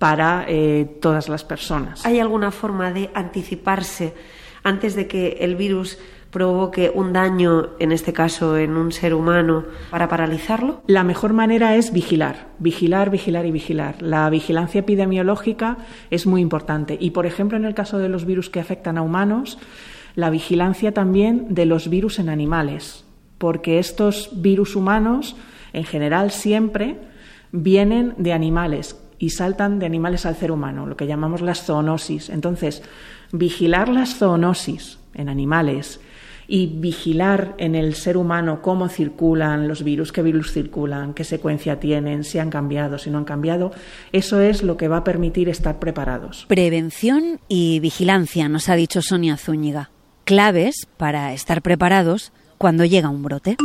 para 0.00 0.46
eh, 0.48 0.96
todas 0.98 1.28
las 1.28 1.44
personas. 1.44 2.06
¿Hay 2.06 2.18
alguna 2.18 2.50
forma 2.50 2.90
de 2.90 3.10
anticiparse 3.12 4.14
antes 4.62 4.94
de 4.94 5.06
que 5.06 5.36
el 5.40 5.56
virus 5.56 5.98
provoque 6.30 6.90
un 6.94 7.12
daño, 7.12 7.76
en 7.78 7.92
este 7.92 8.14
caso 8.14 8.56
en 8.56 8.78
un 8.78 8.92
ser 8.92 9.12
humano, 9.12 9.66
para 9.90 10.08
paralizarlo? 10.08 10.80
La 10.86 11.04
mejor 11.04 11.34
manera 11.34 11.76
es 11.76 11.92
vigilar, 11.92 12.48
vigilar, 12.58 13.10
vigilar 13.10 13.44
y 13.44 13.50
vigilar. 13.50 14.00
La 14.00 14.30
vigilancia 14.30 14.78
epidemiológica 14.78 15.76
es 16.08 16.26
muy 16.26 16.40
importante 16.40 16.96
y, 16.98 17.10
por 17.10 17.26
ejemplo, 17.26 17.58
en 17.58 17.66
el 17.66 17.74
caso 17.74 17.98
de 17.98 18.08
los 18.08 18.24
virus 18.24 18.48
que 18.48 18.60
afectan 18.60 18.96
a 18.96 19.02
humanos, 19.02 19.58
la 20.14 20.30
vigilancia 20.30 20.94
también 20.94 21.48
de 21.50 21.66
los 21.66 21.90
virus 21.90 22.18
en 22.18 22.30
animales, 22.30 23.04
porque 23.36 23.78
estos 23.78 24.30
virus 24.40 24.76
humanos, 24.76 25.36
en 25.74 25.84
general, 25.84 26.30
siempre 26.30 26.96
vienen 27.52 28.14
de 28.16 28.32
animales 28.32 28.96
y 29.20 29.30
saltan 29.30 29.78
de 29.78 29.86
animales 29.86 30.26
al 30.26 30.34
ser 30.34 30.50
humano, 30.50 30.86
lo 30.86 30.96
que 30.96 31.06
llamamos 31.06 31.42
las 31.42 31.64
zoonosis. 31.64 32.30
Entonces, 32.30 32.82
vigilar 33.30 33.90
las 33.90 34.16
zoonosis 34.16 34.98
en 35.14 35.28
animales 35.28 36.00
y 36.48 36.66
vigilar 36.66 37.54
en 37.58 37.74
el 37.74 37.94
ser 37.94 38.16
humano 38.16 38.62
cómo 38.62 38.88
circulan 38.88 39.68
los 39.68 39.84
virus, 39.84 40.10
qué 40.10 40.22
virus 40.22 40.52
circulan, 40.52 41.12
qué 41.12 41.24
secuencia 41.24 41.78
tienen, 41.78 42.24
si 42.24 42.38
han 42.38 42.48
cambiado, 42.48 42.96
si 42.98 43.10
no 43.10 43.18
han 43.18 43.24
cambiado, 43.24 43.72
eso 44.10 44.40
es 44.40 44.62
lo 44.62 44.78
que 44.78 44.88
va 44.88 44.96
a 44.96 45.04
permitir 45.04 45.50
estar 45.50 45.78
preparados. 45.78 46.46
Prevención 46.48 47.40
y 47.46 47.78
vigilancia, 47.78 48.48
nos 48.48 48.70
ha 48.70 48.74
dicho 48.74 49.02
Sonia 49.02 49.36
Zúñiga. 49.36 49.90
Claves 50.24 50.88
para 50.96 51.34
estar 51.34 51.60
preparados 51.60 52.32
cuando 52.56 52.86
llega 52.86 53.10
un 53.10 53.22
brote. 53.22 53.56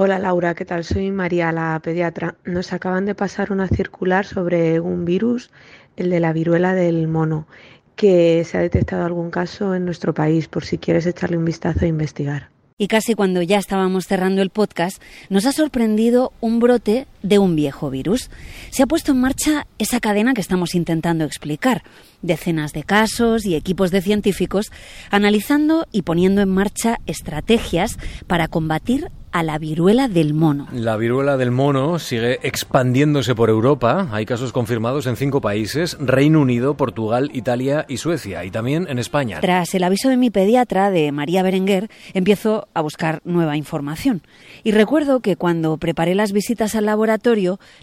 Hola 0.00 0.20
Laura, 0.20 0.54
¿qué 0.54 0.64
tal? 0.64 0.84
Soy 0.84 1.10
María, 1.10 1.50
la 1.50 1.80
pediatra. 1.82 2.36
Nos 2.44 2.72
acaban 2.72 3.04
de 3.04 3.16
pasar 3.16 3.50
una 3.50 3.66
circular 3.66 4.24
sobre 4.24 4.78
un 4.78 5.04
virus, 5.04 5.50
el 5.96 6.08
de 6.08 6.20
la 6.20 6.32
viruela 6.32 6.72
del 6.72 7.08
mono, 7.08 7.48
que 7.96 8.44
se 8.44 8.58
ha 8.58 8.60
detectado 8.60 9.04
algún 9.04 9.32
caso 9.32 9.74
en 9.74 9.84
nuestro 9.84 10.14
país, 10.14 10.46
por 10.46 10.64
si 10.64 10.78
quieres 10.78 11.04
echarle 11.04 11.36
un 11.36 11.44
vistazo 11.44 11.84
e 11.84 11.88
investigar 11.88 12.48
y 12.80 12.86
casi 12.86 13.14
cuando 13.14 13.42
ya 13.42 13.58
estábamos 13.58 14.06
cerrando 14.06 14.40
el 14.40 14.50
podcast, 14.50 15.02
nos 15.30 15.46
ha 15.46 15.52
sorprendido 15.52 16.32
un 16.40 16.60
brote 16.60 17.08
de 17.22 17.38
un 17.38 17.56
viejo 17.56 17.90
virus. 17.90 18.30
Se 18.70 18.82
ha 18.82 18.86
puesto 18.86 19.12
en 19.12 19.20
marcha 19.20 19.66
esa 19.78 20.00
cadena 20.00 20.34
que 20.34 20.40
estamos 20.40 20.74
intentando 20.74 21.24
explicar. 21.24 21.82
Decenas 22.22 22.72
de 22.72 22.82
casos 22.82 23.46
y 23.46 23.54
equipos 23.54 23.90
de 23.90 24.02
científicos 24.02 24.72
analizando 25.10 25.86
y 25.92 26.02
poniendo 26.02 26.40
en 26.42 26.48
marcha 26.48 26.98
estrategias 27.06 27.98
para 28.26 28.48
combatir 28.48 29.10
a 29.32 29.42
la 29.42 29.58
viruela 29.58 30.08
del 30.08 30.34
mono. 30.34 30.66
La 30.72 30.96
viruela 30.96 31.36
del 31.36 31.50
mono 31.50 31.98
sigue 31.98 32.38
expandiéndose 32.42 33.34
por 33.34 33.50
Europa. 33.50 34.08
Hay 34.10 34.26
casos 34.26 34.52
confirmados 34.52 35.06
en 35.06 35.16
cinco 35.16 35.40
países, 35.40 35.96
Reino 36.00 36.40
Unido, 36.40 36.76
Portugal, 36.76 37.30
Italia 37.34 37.84
y 37.88 37.98
Suecia, 37.98 38.44
y 38.44 38.50
también 38.50 38.86
en 38.88 38.98
España. 38.98 39.40
Tras 39.40 39.74
el 39.74 39.84
aviso 39.84 40.08
de 40.08 40.16
mi 40.16 40.30
pediatra, 40.30 40.90
de 40.90 41.12
María 41.12 41.42
Berenguer, 41.42 41.90
empiezo 42.14 42.68
a 42.74 42.80
buscar 42.80 43.20
nueva 43.24 43.56
información. 43.56 44.22
Y 44.64 44.72
recuerdo 44.72 45.20
que 45.20 45.36
cuando 45.36 45.76
preparé 45.76 46.14
las 46.14 46.32
visitas 46.32 46.74
al 46.74 46.86
laboratorio, 46.86 47.07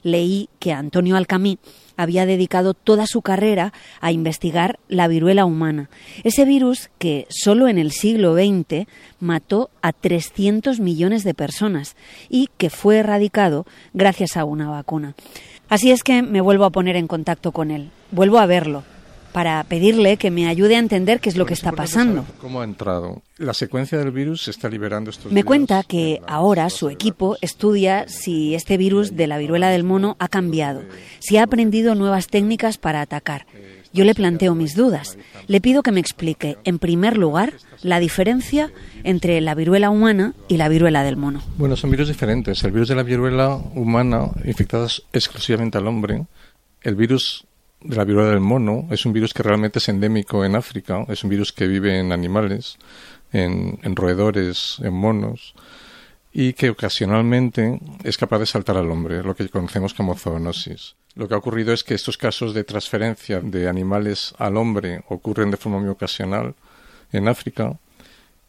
leí 0.03 0.49
que 0.59 0.73
Antonio 0.73 1.15
Alcamí 1.15 1.57
había 1.97 2.25
dedicado 2.25 2.73
toda 2.73 3.07
su 3.07 3.21
carrera 3.21 3.73
a 4.01 4.11
investigar 4.11 4.79
la 4.87 5.07
viruela 5.07 5.45
humana, 5.45 5.89
ese 6.23 6.45
virus 6.45 6.89
que 6.97 7.25
solo 7.29 7.67
en 7.67 7.77
el 7.77 7.91
siglo 7.91 8.35
XX 8.35 8.87
mató 9.19 9.69
a 9.81 9.93
300 9.93 10.79
millones 10.79 11.23
de 11.23 11.33
personas 11.33 11.95
y 12.29 12.49
que 12.57 12.69
fue 12.69 12.97
erradicado 12.97 13.65
gracias 13.93 14.37
a 14.37 14.45
una 14.45 14.69
vacuna. 14.69 15.15
Así 15.69 15.91
es 15.91 16.03
que 16.03 16.21
me 16.21 16.41
vuelvo 16.41 16.65
a 16.65 16.69
poner 16.69 16.95
en 16.95 17.07
contacto 17.07 17.51
con 17.51 17.71
él, 17.71 17.89
vuelvo 18.11 18.39
a 18.39 18.45
verlo, 18.45 18.83
para 19.35 19.61
pedirle 19.65 20.15
que 20.15 20.31
me 20.31 20.47
ayude 20.47 20.77
a 20.77 20.79
entender 20.79 21.19
qué 21.19 21.27
es 21.27 21.35
lo 21.35 21.45
que 21.45 21.53
está 21.53 21.73
pasando. 21.73 22.23
¿Cómo 22.39 22.61
ha 22.61 22.63
entrado? 22.63 23.21
La 23.37 23.53
secuencia 23.53 23.97
del 23.97 24.11
virus 24.11 24.43
se 24.43 24.51
está 24.51 24.69
liberando 24.69 25.09
estos 25.09 25.29
Me 25.29 25.43
cuenta 25.43 25.83
que 25.83 26.21
ahora 26.25 26.69
su 26.69 26.87
equipo 26.89 27.35
estudia 27.41 28.07
si 28.07 28.55
este 28.55 28.77
virus 28.77 29.17
de 29.17 29.27
la 29.27 29.37
viruela 29.37 29.69
del 29.71 29.83
mono 29.83 30.15
ha 30.19 30.29
cambiado, 30.29 30.83
si 31.19 31.35
ha 31.35 31.43
aprendido 31.43 31.95
nuevas 31.95 32.27
técnicas 32.27 32.77
para 32.77 33.01
atacar. 33.01 33.45
Yo 33.91 34.05
le 34.05 34.15
planteo 34.15 34.55
mis 34.55 34.73
dudas. 34.73 35.17
Le 35.47 35.59
pido 35.59 35.83
que 35.83 35.91
me 35.91 35.99
explique, 35.99 36.57
en 36.63 36.79
primer 36.79 37.17
lugar, 37.17 37.55
la 37.81 37.99
diferencia 37.99 38.71
entre 39.03 39.41
la 39.41 39.53
viruela 39.53 39.89
humana 39.89 40.33
y 40.47 40.55
la 40.55 40.69
viruela 40.69 41.03
del 41.03 41.17
mono. 41.17 41.41
Bueno, 41.57 41.75
son 41.75 41.91
virus 41.91 42.07
diferentes. 42.07 42.63
El 42.63 42.71
virus 42.71 42.87
de 42.87 42.95
la 42.95 43.03
viruela 43.03 43.57
humana, 43.73 44.29
infectado 44.45 44.87
exclusivamente 45.11 45.77
al 45.77 45.87
hombre, 45.87 46.25
el 46.83 46.95
virus 46.95 47.44
de 47.87 47.95
la 47.95 48.03
viruela 48.03 48.31
del 48.31 48.39
mono 48.39 48.87
es 48.91 49.05
un 49.05 49.13
virus 49.13 49.33
que 49.33 49.43
realmente 49.43 49.79
es 49.79 49.89
endémico 49.89 50.43
en 50.43 50.55
África, 50.55 51.05
es 51.07 51.23
un 51.23 51.29
virus 51.29 51.53
que 51.53 51.67
vive 51.67 51.99
en 51.99 52.11
animales, 52.11 52.77
en, 53.31 53.95
roedores, 53.95 54.77
en 54.81 54.93
monos, 54.93 55.53
y 56.33 56.53
que 56.53 56.69
ocasionalmente 56.69 57.79
es 58.03 58.17
capaz 58.17 58.39
de 58.39 58.45
saltar 58.45 58.77
al 58.77 58.89
hombre, 58.89 59.23
lo 59.23 59.35
que 59.35 59.47
conocemos 59.49 59.93
como 59.93 60.15
zoonosis. 60.15 60.95
Lo 61.15 61.27
que 61.27 61.33
ha 61.33 61.37
ocurrido 61.37 61.73
es 61.73 61.83
que 61.83 61.93
estos 61.93 62.17
casos 62.17 62.53
de 62.53 62.63
transferencia 62.63 63.39
de 63.39 63.69
animales 63.69 64.33
al 64.37 64.57
hombre 64.57 65.03
ocurren 65.07 65.51
de 65.51 65.57
forma 65.57 65.79
muy 65.79 65.89
ocasional 65.89 66.55
en 67.11 67.27
África 67.27 67.77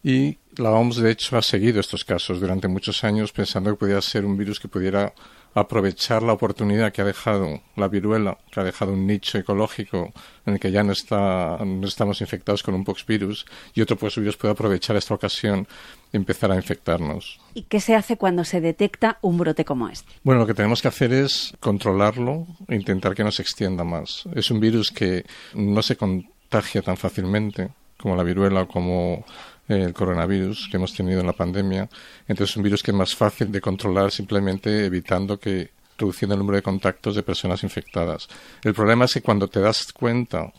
y 0.03 0.39
la 0.57 0.71
OMS 0.71 0.97
de 0.97 1.11
hecho 1.11 1.37
ha 1.37 1.43
seguido 1.43 1.81
estos 1.81 2.05
casos 2.05 2.41
durante 2.41 2.69
muchos 2.69 3.05
años 3.05 3.33
pensando 3.33 3.71
que 3.71 3.77
podía 3.77 4.01
ser 4.01 4.25
un 4.25 4.37
virus 4.37 4.59
que 4.59 4.69
pudiera 4.69 5.13
aprovechar 5.57 6.23
la 6.23 6.35
oportunidad 6.35 6.93
que 6.93 7.01
ha 7.01 7.05
dejado 7.07 7.63
la 7.77 7.89
viruela, 7.89 8.37
que 8.51 8.61
ha 8.61 8.63
dejado 8.63 8.93
un 8.93 9.07
nicho 9.07 9.39
ecológico 9.39 10.13
en 10.45 10.55
el 10.55 10.61
que 10.61 10.71
ya 10.71 10.83
no, 10.83 10.93
está, 10.93 11.59
no 11.65 11.87
estamos 11.89 12.21
infectados 12.21 12.63
con 12.63 12.75
un 12.75 12.85
poxvirus 12.85 13.47
y 13.75 13.81
otro 13.81 13.97
poxvirus 13.97 14.37
puede 14.37 14.53
aprovechar 14.53 14.97
esta 14.97 15.15
ocasión 15.15 15.67
y 16.13 16.19
empezar 16.19 16.53
a 16.53 16.57
infectarnos. 16.57 17.41
¿Y 17.55 17.63
qué 17.63 17.81
se 17.81 17.95
hace 17.95 18.19
cuando 18.19 18.45
se 18.45 18.61
detecta 18.61 19.19
un 19.23 19.39
brote 19.39 19.65
como 19.65 19.89
este? 19.89 20.13
Bueno, 20.23 20.43
lo 20.43 20.47
que 20.47 20.53
tenemos 20.53 20.83
que 20.83 20.89
hacer 20.89 21.15
es 21.15 21.55
controlarlo 21.59 22.47
e 22.69 22.77
intentar 22.77 23.15
que 23.15 23.25
no 23.25 23.33
se 23.33 23.41
extienda 23.41 23.83
más. 23.83 24.25
Es 24.35 24.51
un 24.51 24.61
virus 24.61 24.91
que 24.91 25.25
no 25.55 25.81
se 25.81 25.97
contagia 25.97 26.83
tan 26.83 26.99
fácilmente 26.99 27.71
como 27.97 28.15
la 28.15 28.25
viruela 28.25 28.61
o 28.61 28.69
como 28.69 29.25
el 29.69 29.93
coronavirus 29.93 30.69
que 30.71 30.77
hemos 30.77 30.95
tenido 30.95 31.21
en 31.21 31.27
la 31.27 31.33
pandemia. 31.33 31.89
Entonces 32.29 32.53
es 32.53 32.57
un 32.57 32.63
virus 32.63 32.83
que 32.83 32.91
es 32.91 32.97
más 32.97 33.15
fácil 33.15 33.51
de 33.51 33.61
controlar 33.61 34.11
simplemente 34.11 34.87
evitando 34.87 35.39
que 35.39 35.71
reduciendo 35.99 36.35
el 36.35 36.41
número 36.41 36.57
de 36.57 36.63
contactos 36.63 37.15
de 37.15 37.23
personas 37.23 37.63
infectadas. 37.63 38.29
El 38.63 38.75
problema 38.75 39.07
es 39.07 39.15
que 39.15 39.23
cuando 39.23 39.49
te 39.49 39.61
das 39.61 39.93
cuenta 39.93 40.53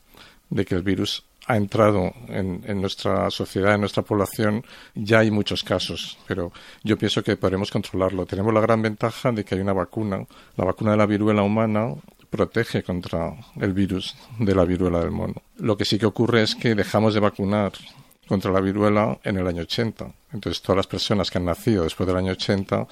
de 0.49 0.65
que 0.65 0.75
el 0.75 0.81
virus 0.81 1.23
ha 1.45 1.55
entrado 1.55 2.11
en, 2.27 2.61
en, 2.65 2.81
nuestra 2.81 3.29
sociedad, 3.29 3.75
en 3.75 3.81
nuestra 3.81 4.03
población, 4.03 4.65
ya 4.95 5.19
hay 5.19 5.31
muchos 5.31 5.63
casos, 5.63 6.17
pero 6.27 6.51
yo 6.83 6.97
pienso 6.97 7.23
que 7.23 7.37
podremos 7.37 7.71
controlarlo. 7.71 8.25
Tenemos 8.25 8.53
la 8.53 8.59
gran 8.59 8.81
ventaja 8.81 9.31
de 9.31 9.45
que 9.45 9.55
hay 9.55 9.61
una 9.61 9.73
vacuna. 9.73 10.25
La 10.57 10.65
vacuna 10.65 10.91
de 10.91 10.97
la 10.97 11.05
viruela 11.05 11.43
humana 11.43 11.93
protege 12.29 12.83
contra 12.83 13.33
el 13.59 13.73
virus 13.73 14.15
de 14.39 14.53
la 14.53 14.65
viruela 14.65 14.99
del 14.99 15.11
mono. 15.11 15.41
Lo 15.57 15.77
que 15.77 15.85
sí 15.85 15.97
que 15.97 16.05
ocurre 16.05 16.43
es 16.43 16.55
que 16.55 16.75
dejamos 16.75 17.13
de 17.13 17.21
vacunar 17.21 17.71
contra 18.27 18.51
la 18.51 18.61
viruela 18.61 19.19
en 19.23 19.37
el 19.37 19.47
año 19.47 19.61
80. 19.63 20.13
Entonces, 20.33 20.61
todas 20.61 20.77
las 20.77 20.87
personas 20.87 21.31
que 21.31 21.37
han 21.37 21.45
nacido 21.45 21.83
después 21.83 22.07
del 22.07 22.17
año 22.17 22.33
80 22.33 22.87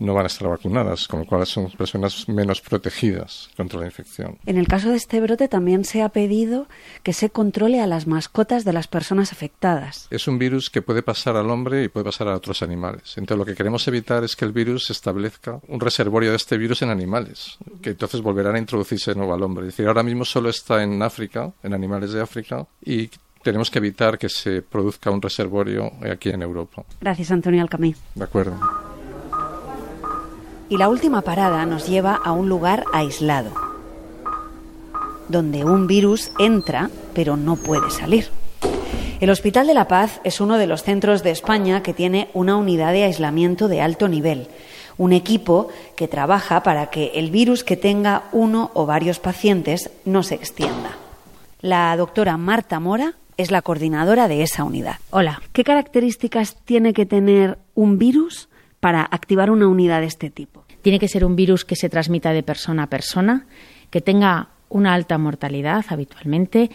no 0.00 0.14
van 0.14 0.24
a 0.24 0.26
estar 0.26 0.48
vacunadas, 0.48 1.06
con 1.08 1.20
lo 1.20 1.26
cual 1.26 1.46
son 1.46 1.70
personas 1.70 2.28
menos 2.28 2.60
protegidas 2.60 3.50
contra 3.56 3.80
la 3.80 3.86
infección. 3.86 4.38
En 4.46 4.58
el 4.58 4.66
caso 4.66 4.90
de 4.90 4.96
este 4.96 5.20
brote 5.20 5.48
también 5.48 5.84
se 5.84 6.02
ha 6.02 6.08
pedido 6.08 6.66
que 7.02 7.12
se 7.12 7.30
controle 7.30 7.80
a 7.80 7.86
las 7.86 8.06
mascotas 8.06 8.64
de 8.64 8.72
las 8.72 8.88
personas 8.88 9.32
afectadas. 9.32 10.08
Es 10.10 10.26
un 10.26 10.38
virus 10.38 10.70
que 10.70 10.82
puede 10.82 11.02
pasar 11.02 11.36
al 11.36 11.50
hombre 11.50 11.84
y 11.84 11.88
puede 11.88 12.04
pasar 12.04 12.28
a 12.28 12.34
otros 12.34 12.62
animales. 12.62 13.16
Entonces 13.16 13.38
lo 13.38 13.44
que 13.44 13.54
queremos 13.54 13.86
evitar 13.88 14.24
es 14.24 14.36
que 14.36 14.44
el 14.44 14.52
virus 14.52 14.90
establezca 14.90 15.60
un 15.68 15.80
reservorio 15.80 16.30
de 16.30 16.36
este 16.36 16.58
virus 16.58 16.82
en 16.82 16.90
animales, 16.90 17.58
que 17.82 17.90
entonces 17.90 18.20
volverán 18.20 18.56
a 18.56 18.58
introducirse 18.58 19.12
de 19.12 19.16
nuevo 19.16 19.34
al 19.34 19.42
hombre. 19.42 19.66
Es 19.66 19.74
decir, 19.74 19.86
ahora 19.86 20.02
mismo 20.02 20.24
solo 20.24 20.48
está 20.48 20.82
en 20.82 21.02
África, 21.02 21.52
en 21.62 21.74
animales 21.74 22.12
de 22.12 22.20
África, 22.20 22.66
y 22.84 23.10
tenemos 23.44 23.70
que 23.70 23.78
evitar 23.78 24.18
que 24.18 24.28
se 24.28 24.62
produzca 24.62 25.10
un 25.10 25.22
reservorio 25.22 25.92
aquí 26.10 26.30
en 26.30 26.42
Europa. 26.42 26.82
Gracias, 27.00 27.30
Antonio 27.30 27.62
Alcamí. 27.62 27.94
De 28.14 28.24
acuerdo. 28.24 28.58
Y 30.68 30.78
la 30.78 30.88
última 30.88 31.20
parada 31.20 31.66
nos 31.66 31.86
lleva 31.86 32.14
a 32.16 32.32
un 32.32 32.48
lugar 32.48 32.84
aislado, 32.92 33.52
donde 35.28 35.64
un 35.64 35.86
virus 35.86 36.32
entra 36.38 36.90
pero 37.14 37.36
no 37.36 37.56
puede 37.56 37.90
salir. 37.90 38.28
El 39.20 39.30
Hospital 39.30 39.66
de 39.66 39.74
la 39.74 39.86
Paz 39.86 40.20
es 40.24 40.40
uno 40.40 40.58
de 40.58 40.66
los 40.66 40.82
centros 40.82 41.22
de 41.22 41.30
España 41.30 41.82
que 41.82 41.94
tiene 41.94 42.28
una 42.34 42.56
unidad 42.56 42.92
de 42.92 43.04
aislamiento 43.04 43.68
de 43.68 43.80
alto 43.80 44.08
nivel, 44.08 44.48
un 44.96 45.12
equipo 45.12 45.68
que 45.96 46.08
trabaja 46.08 46.62
para 46.62 46.86
que 46.86 47.12
el 47.14 47.30
virus 47.30 47.62
que 47.62 47.76
tenga 47.76 48.24
uno 48.32 48.70
o 48.74 48.86
varios 48.86 49.20
pacientes 49.20 49.90
no 50.04 50.22
se 50.22 50.34
extienda. 50.34 50.96
La 51.60 51.96
doctora 51.96 52.36
Marta 52.36 52.80
Mora 52.80 53.14
es 53.36 53.50
la 53.50 53.62
coordinadora 53.62 54.28
de 54.28 54.42
esa 54.42 54.64
unidad. 54.64 54.96
Hola, 55.10 55.42
¿qué 55.52 55.64
características 55.64 56.56
tiene 56.64 56.92
que 56.92 57.06
tener 57.06 57.58
un 57.74 57.98
virus 57.98 58.48
para 58.80 59.02
activar 59.02 59.50
una 59.50 59.68
unidad 59.68 60.00
de 60.00 60.06
este 60.06 60.30
tipo? 60.30 60.64
Tiene 60.82 60.98
que 60.98 61.08
ser 61.08 61.24
un 61.24 61.36
virus 61.36 61.64
que 61.64 61.76
se 61.76 61.88
transmita 61.88 62.32
de 62.32 62.42
persona 62.42 62.84
a 62.84 62.88
persona, 62.88 63.46
que 63.90 64.00
tenga 64.00 64.48
una 64.68 64.94
alta 64.94 65.18
mortalidad 65.18 65.84
habitualmente 65.88 66.70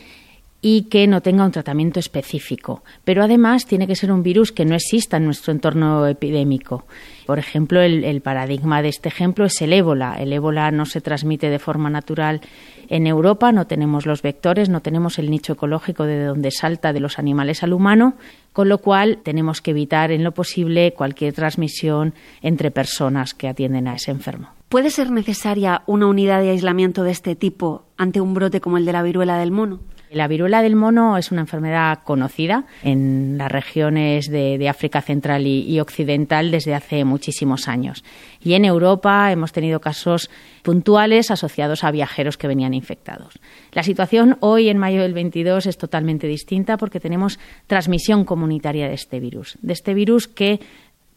y 0.61 0.83
que 0.83 1.07
no 1.07 1.21
tenga 1.21 1.45
un 1.45 1.51
tratamiento 1.51 1.99
específico. 1.99 2.83
Pero 3.05 3.23
además 3.23 3.65
tiene 3.65 3.87
que 3.87 3.95
ser 3.95 4.11
un 4.11 4.23
virus 4.23 4.51
que 4.51 4.65
no 4.65 4.75
exista 4.75 5.17
en 5.17 5.25
nuestro 5.25 5.53
entorno 5.53 6.05
epidémico. 6.05 6.85
Por 7.25 7.39
ejemplo, 7.39 7.81
el, 7.81 8.21
paradigma 8.21 8.81
de 8.81 8.89
este 8.89 9.07
ejemplo 9.07 9.45
es 9.45 9.61
el 9.61 9.71
ébola. 9.71 10.15
El 10.19 10.33
ébola 10.33 10.71
no 10.71 10.85
se 10.85 10.99
transmite 10.99 11.49
de 11.49 11.59
forma 11.59 11.89
natural 11.89 12.41
en 12.89 13.07
Europa, 13.07 13.51
no 13.51 13.67
tenemos 13.67 14.05
los 14.05 14.21
vectores, 14.21 14.67
no 14.67 14.81
tenemos 14.81 15.19
el 15.19 15.29
nicho 15.29 15.53
ecológico 15.53 16.05
de 16.05 16.25
donde 16.25 16.51
salta 16.51 16.91
de 16.91 16.99
los 16.99 17.19
animales 17.19 17.63
al 17.63 17.73
humano, 17.73 18.15
con 18.51 18.67
lo 18.67 18.79
cual 18.79 19.19
tenemos 19.23 19.61
que 19.61 19.71
evitar 19.71 20.11
en 20.11 20.23
lo 20.23 20.33
posible 20.33 20.93
cualquier 20.93 21.33
transmisión 21.33 22.13
entre 22.41 22.71
personas 22.71 23.33
que 23.33 23.47
atienden 23.47 23.87
a 23.87 23.95
ese 23.95 24.11
enfermo. 24.11 24.49
¿Puede 24.69 24.89
ser 24.89 25.11
necesaria 25.11 25.83
una 25.85 26.07
unidad 26.07 26.41
de 26.41 26.49
aislamiento 26.49 27.03
de 27.03 27.11
este 27.11 27.35
tipo 27.35 27.85
ante 27.97 28.21
un 28.21 28.33
brote 28.33 28.59
como 28.59 28.77
el 28.77 28.85
de 28.85 28.93
la 28.93 29.03
viruela 29.03 29.37
del 29.37 29.51
mono? 29.51 29.79
La 30.11 30.27
viruela 30.27 30.63
del 30.63 30.75
mono 30.75 31.17
es 31.17 31.31
una 31.31 31.41
enfermedad 31.41 31.99
conocida 32.03 32.65
en 32.81 33.37
las 33.37 33.51
regiones 33.51 34.27
de, 34.27 34.67
África 34.67 35.01
Central 35.01 35.45
y, 35.45 35.79
Occidental 35.79 36.49
desde 36.49 36.73
hace 36.73 37.05
muchísimos 37.05 37.67
años. 37.67 38.03
Y 38.41 38.53
en 38.53 38.65
Europa 38.65 39.31
hemos 39.31 39.51
tenido 39.51 39.79
casos 39.79 40.31
puntuales 40.63 41.29
asociados 41.29 41.83
a 41.83 41.91
viajeros 41.91 42.37
que 42.37 42.47
venían 42.47 42.73
infectados. 42.73 43.39
La 43.71 43.83
situación 43.83 44.37
hoy, 44.39 44.69
en 44.69 44.79
mayo 44.79 45.03
del 45.03 45.13
22, 45.13 45.67
es 45.67 45.77
totalmente 45.77 46.25
distinta 46.25 46.77
porque 46.77 46.99
tenemos 46.99 47.39
transmisión 47.67 48.25
comunitaria 48.25 48.87
de 48.87 48.95
este 48.95 49.19
virus, 49.19 49.59
de 49.61 49.73
este 49.73 49.93
virus 49.93 50.27
que 50.27 50.59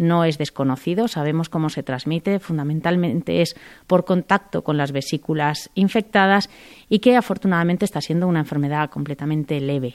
no 0.03 0.25
es 0.25 0.39
desconocido, 0.39 1.09
sabemos 1.09 1.49
cómo 1.49 1.71
se 1.71 1.83
transmite, 1.83 2.39
fundamentalmente 2.39 3.41
es 3.41 3.57
por 3.87 4.05
contacto 4.05 4.63
con 4.63 4.77
las 4.77 4.93
vesículas 4.93 5.71
infectadas 5.75 6.51
y 6.89 6.99
que 6.99 7.17
afortunadamente 7.17 7.85
está 7.85 8.01
siendo 8.01 8.29
una 8.29 8.41
enfermedad 8.41 8.91
completamente 8.91 9.61
leve. 9.61 9.95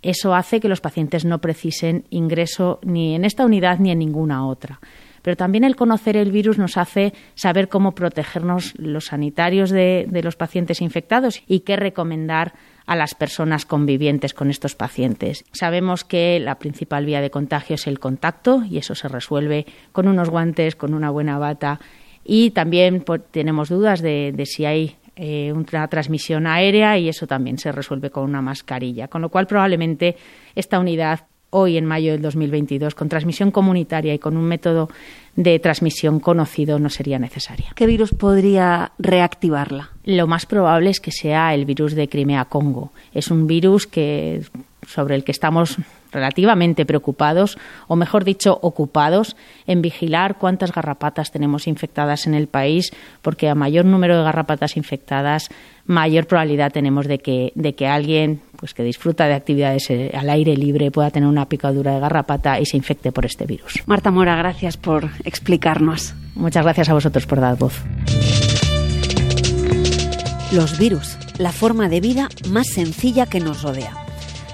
Eso 0.00 0.34
hace 0.34 0.60
que 0.60 0.68
los 0.68 0.80
pacientes 0.80 1.24
no 1.24 1.40
precisen 1.40 2.04
ingreso 2.10 2.78
ni 2.82 3.16
en 3.16 3.24
esta 3.24 3.44
unidad 3.44 3.80
ni 3.80 3.90
en 3.90 3.98
ninguna 3.98 4.46
otra. 4.46 4.80
Pero 5.22 5.36
también 5.36 5.64
el 5.64 5.76
conocer 5.76 6.16
el 6.16 6.30
virus 6.30 6.58
nos 6.58 6.76
hace 6.76 7.12
saber 7.34 7.68
cómo 7.68 7.92
protegernos 7.92 8.74
los 8.78 9.06
sanitarios 9.06 9.70
de, 9.70 10.06
de 10.08 10.22
los 10.22 10.36
pacientes 10.36 10.80
infectados 10.80 11.42
y 11.48 11.60
qué 11.60 11.76
recomendar 11.76 12.54
a 12.88 12.96
las 12.96 13.14
personas 13.14 13.66
convivientes 13.66 14.32
con 14.32 14.48
estos 14.48 14.74
pacientes. 14.74 15.44
Sabemos 15.52 16.04
que 16.04 16.40
la 16.40 16.58
principal 16.58 17.04
vía 17.04 17.20
de 17.20 17.30
contagio 17.30 17.74
es 17.74 17.86
el 17.86 18.00
contacto 18.00 18.64
y 18.68 18.78
eso 18.78 18.94
se 18.94 19.08
resuelve 19.08 19.66
con 19.92 20.08
unos 20.08 20.30
guantes, 20.30 20.74
con 20.74 20.94
una 20.94 21.10
buena 21.10 21.38
bata 21.38 21.80
y 22.24 22.50
también 22.52 23.02
pues, 23.02 23.20
tenemos 23.30 23.68
dudas 23.68 24.00
de, 24.00 24.32
de 24.34 24.46
si 24.46 24.64
hay 24.64 24.96
eh, 25.16 25.52
una 25.52 25.86
transmisión 25.88 26.46
aérea 26.46 26.96
y 26.96 27.10
eso 27.10 27.26
también 27.26 27.58
se 27.58 27.72
resuelve 27.72 28.08
con 28.10 28.24
una 28.24 28.40
mascarilla, 28.40 29.08
con 29.08 29.20
lo 29.20 29.28
cual 29.28 29.46
probablemente 29.46 30.16
esta 30.54 30.78
unidad 30.78 31.26
hoy 31.50 31.76
en 31.76 31.86
mayo 31.86 32.12
del 32.12 32.22
2022 32.22 32.94
con 32.94 33.08
transmisión 33.08 33.50
comunitaria 33.50 34.14
y 34.14 34.18
con 34.18 34.36
un 34.36 34.44
método 34.44 34.88
de 35.36 35.58
transmisión 35.58 36.20
conocido 36.20 36.78
no 36.78 36.90
sería 36.90 37.18
necesaria. 37.18 37.72
¿Qué 37.74 37.86
virus 37.86 38.10
podría 38.12 38.92
reactivarla? 38.98 39.90
Lo 40.04 40.26
más 40.26 40.46
probable 40.46 40.90
es 40.90 41.00
que 41.00 41.12
sea 41.12 41.54
el 41.54 41.64
virus 41.64 41.94
de 41.94 42.08
Crimea-Congo. 42.08 42.92
Es 43.12 43.30
un 43.30 43.46
virus 43.46 43.86
que 43.86 44.42
sobre 44.88 45.14
el 45.14 45.24
que 45.24 45.32
estamos 45.32 45.76
relativamente 46.10 46.86
preocupados, 46.86 47.58
o 47.86 47.96
mejor 47.96 48.24
dicho, 48.24 48.58
ocupados 48.62 49.36
en 49.66 49.82
vigilar 49.82 50.38
cuántas 50.38 50.72
garrapatas 50.72 51.30
tenemos 51.30 51.66
infectadas 51.66 52.26
en 52.26 52.34
el 52.34 52.46
país, 52.46 52.92
porque 53.20 53.48
a 53.48 53.54
mayor 53.54 53.84
número 53.84 54.16
de 54.16 54.24
garrapatas 54.24 54.78
infectadas, 54.78 55.50
mayor 55.84 56.26
probabilidad 56.26 56.72
tenemos 56.72 57.06
de 57.06 57.18
que, 57.18 57.52
de 57.54 57.74
que 57.74 57.86
alguien 57.86 58.40
pues, 58.56 58.72
que 58.72 58.82
disfruta 58.82 59.26
de 59.26 59.34
actividades 59.34 59.90
eh, 59.90 60.10
al 60.14 60.30
aire 60.30 60.56
libre 60.56 60.90
pueda 60.90 61.10
tener 61.10 61.28
una 61.28 61.46
picadura 61.46 61.92
de 61.92 62.00
garrapata 62.00 62.58
y 62.58 62.64
se 62.64 62.78
infecte 62.78 63.12
por 63.12 63.26
este 63.26 63.46
virus. 63.46 63.82
Marta 63.86 64.10
Mora, 64.10 64.36
gracias 64.36 64.78
por 64.78 65.10
explicarnos. 65.24 66.14
Muchas 66.34 66.64
gracias 66.64 66.88
a 66.88 66.94
vosotros 66.94 67.26
por 67.26 67.40
dar 67.40 67.58
voz. 67.58 67.82
Los 70.52 70.78
virus, 70.78 71.18
la 71.38 71.52
forma 71.52 71.90
de 71.90 72.00
vida 72.00 72.28
más 72.50 72.68
sencilla 72.68 73.26
que 73.26 73.40
nos 73.40 73.62
rodea. 73.62 74.07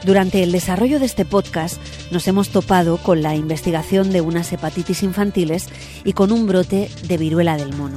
Durante 0.05 0.43
el 0.43 0.53
desarrollo 0.53 1.01
de 1.01 1.07
este 1.07 1.25
podcast 1.25 1.81
nos 2.11 2.29
hemos 2.29 2.51
topado 2.51 2.99
con 2.99 3.23
la 3.23 3.35
investigación 3.35 4.13
de 4.13 4.21
unas 4.21 4.53
hepatitis 4.53 5.03
infantiles 5.03 5.69
y 6.05 6.13
con 6.13 6.31
un 6.31 6.47
brote 6.47 6.91
de 7.09 7.17
viruela 7.17 7.57
del 7.57 7.75
mono. 7.75 7.97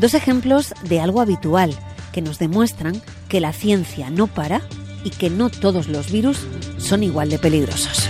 Dos 0.00 0.14
ejemplos 0.14 0.74
de 0.82 1.00
algo 1.00 1.20
habitual 1.20 1.72
que 2.12 2.22
nos 2.22 2.40
demuestran 2.40 3.00
que 3.28 3.40
la 3.40 3.52
ciencia 3.52 4.10
no 4.10 4.26
para 4.26 4.62
y 5.04 5.10
que 5.10 5.30
no 5.30 5.48
todos 5.48 5.86
los 5.86 6.10
virus 6.10 6.44
son 6.78 7.04
igual 7.04 7.30
de 7.30 7.38
peligrosos. 7.38 8.08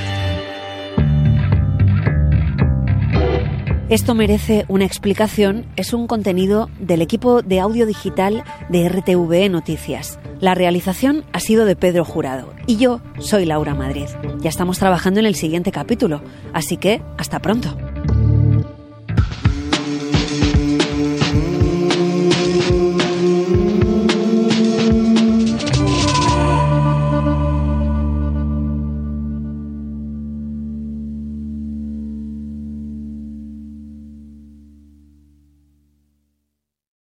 Esto 3.90 4.14
merece 4.14 4.64
una 4.68 4.86
explicación, 4.86 5.66
es 5.76 5.92
un 5.92 6.06
contenido 6.06 6.70
del 6.80 7.02
equipo 7.02 7.42
de 7.42 7.60
audio 7.60 7.84
digital 7.84 8.42
de 8.70 8.88
RTVE 8.88 9.50
Noticias. 9.50 10.18
La 10.40 10.54
realización 10.54 11.24
ha 11.32 11.40
sido 11.40 11.64
de 11.64 11.76
Pedro 11.76 12.04
Jurado 12.04 12.52
y 12.66 12.76
yo 12.76 13.00
soy 13.18 13.44
Laura 13.44 13.74
Madrid. 13.74 14.06
Ya 14.40 14.50
estamos 14.50 14.78
trabajando 14.78 15.20
en 15.20 15.26
el 15.26 15.34
siguiente 15.34 15.72
capítulo, 15.72 16.22
así 16.52 16.76
que 16.76 17.02
hasta 17.16 17.40
pronto. 17.40 17.76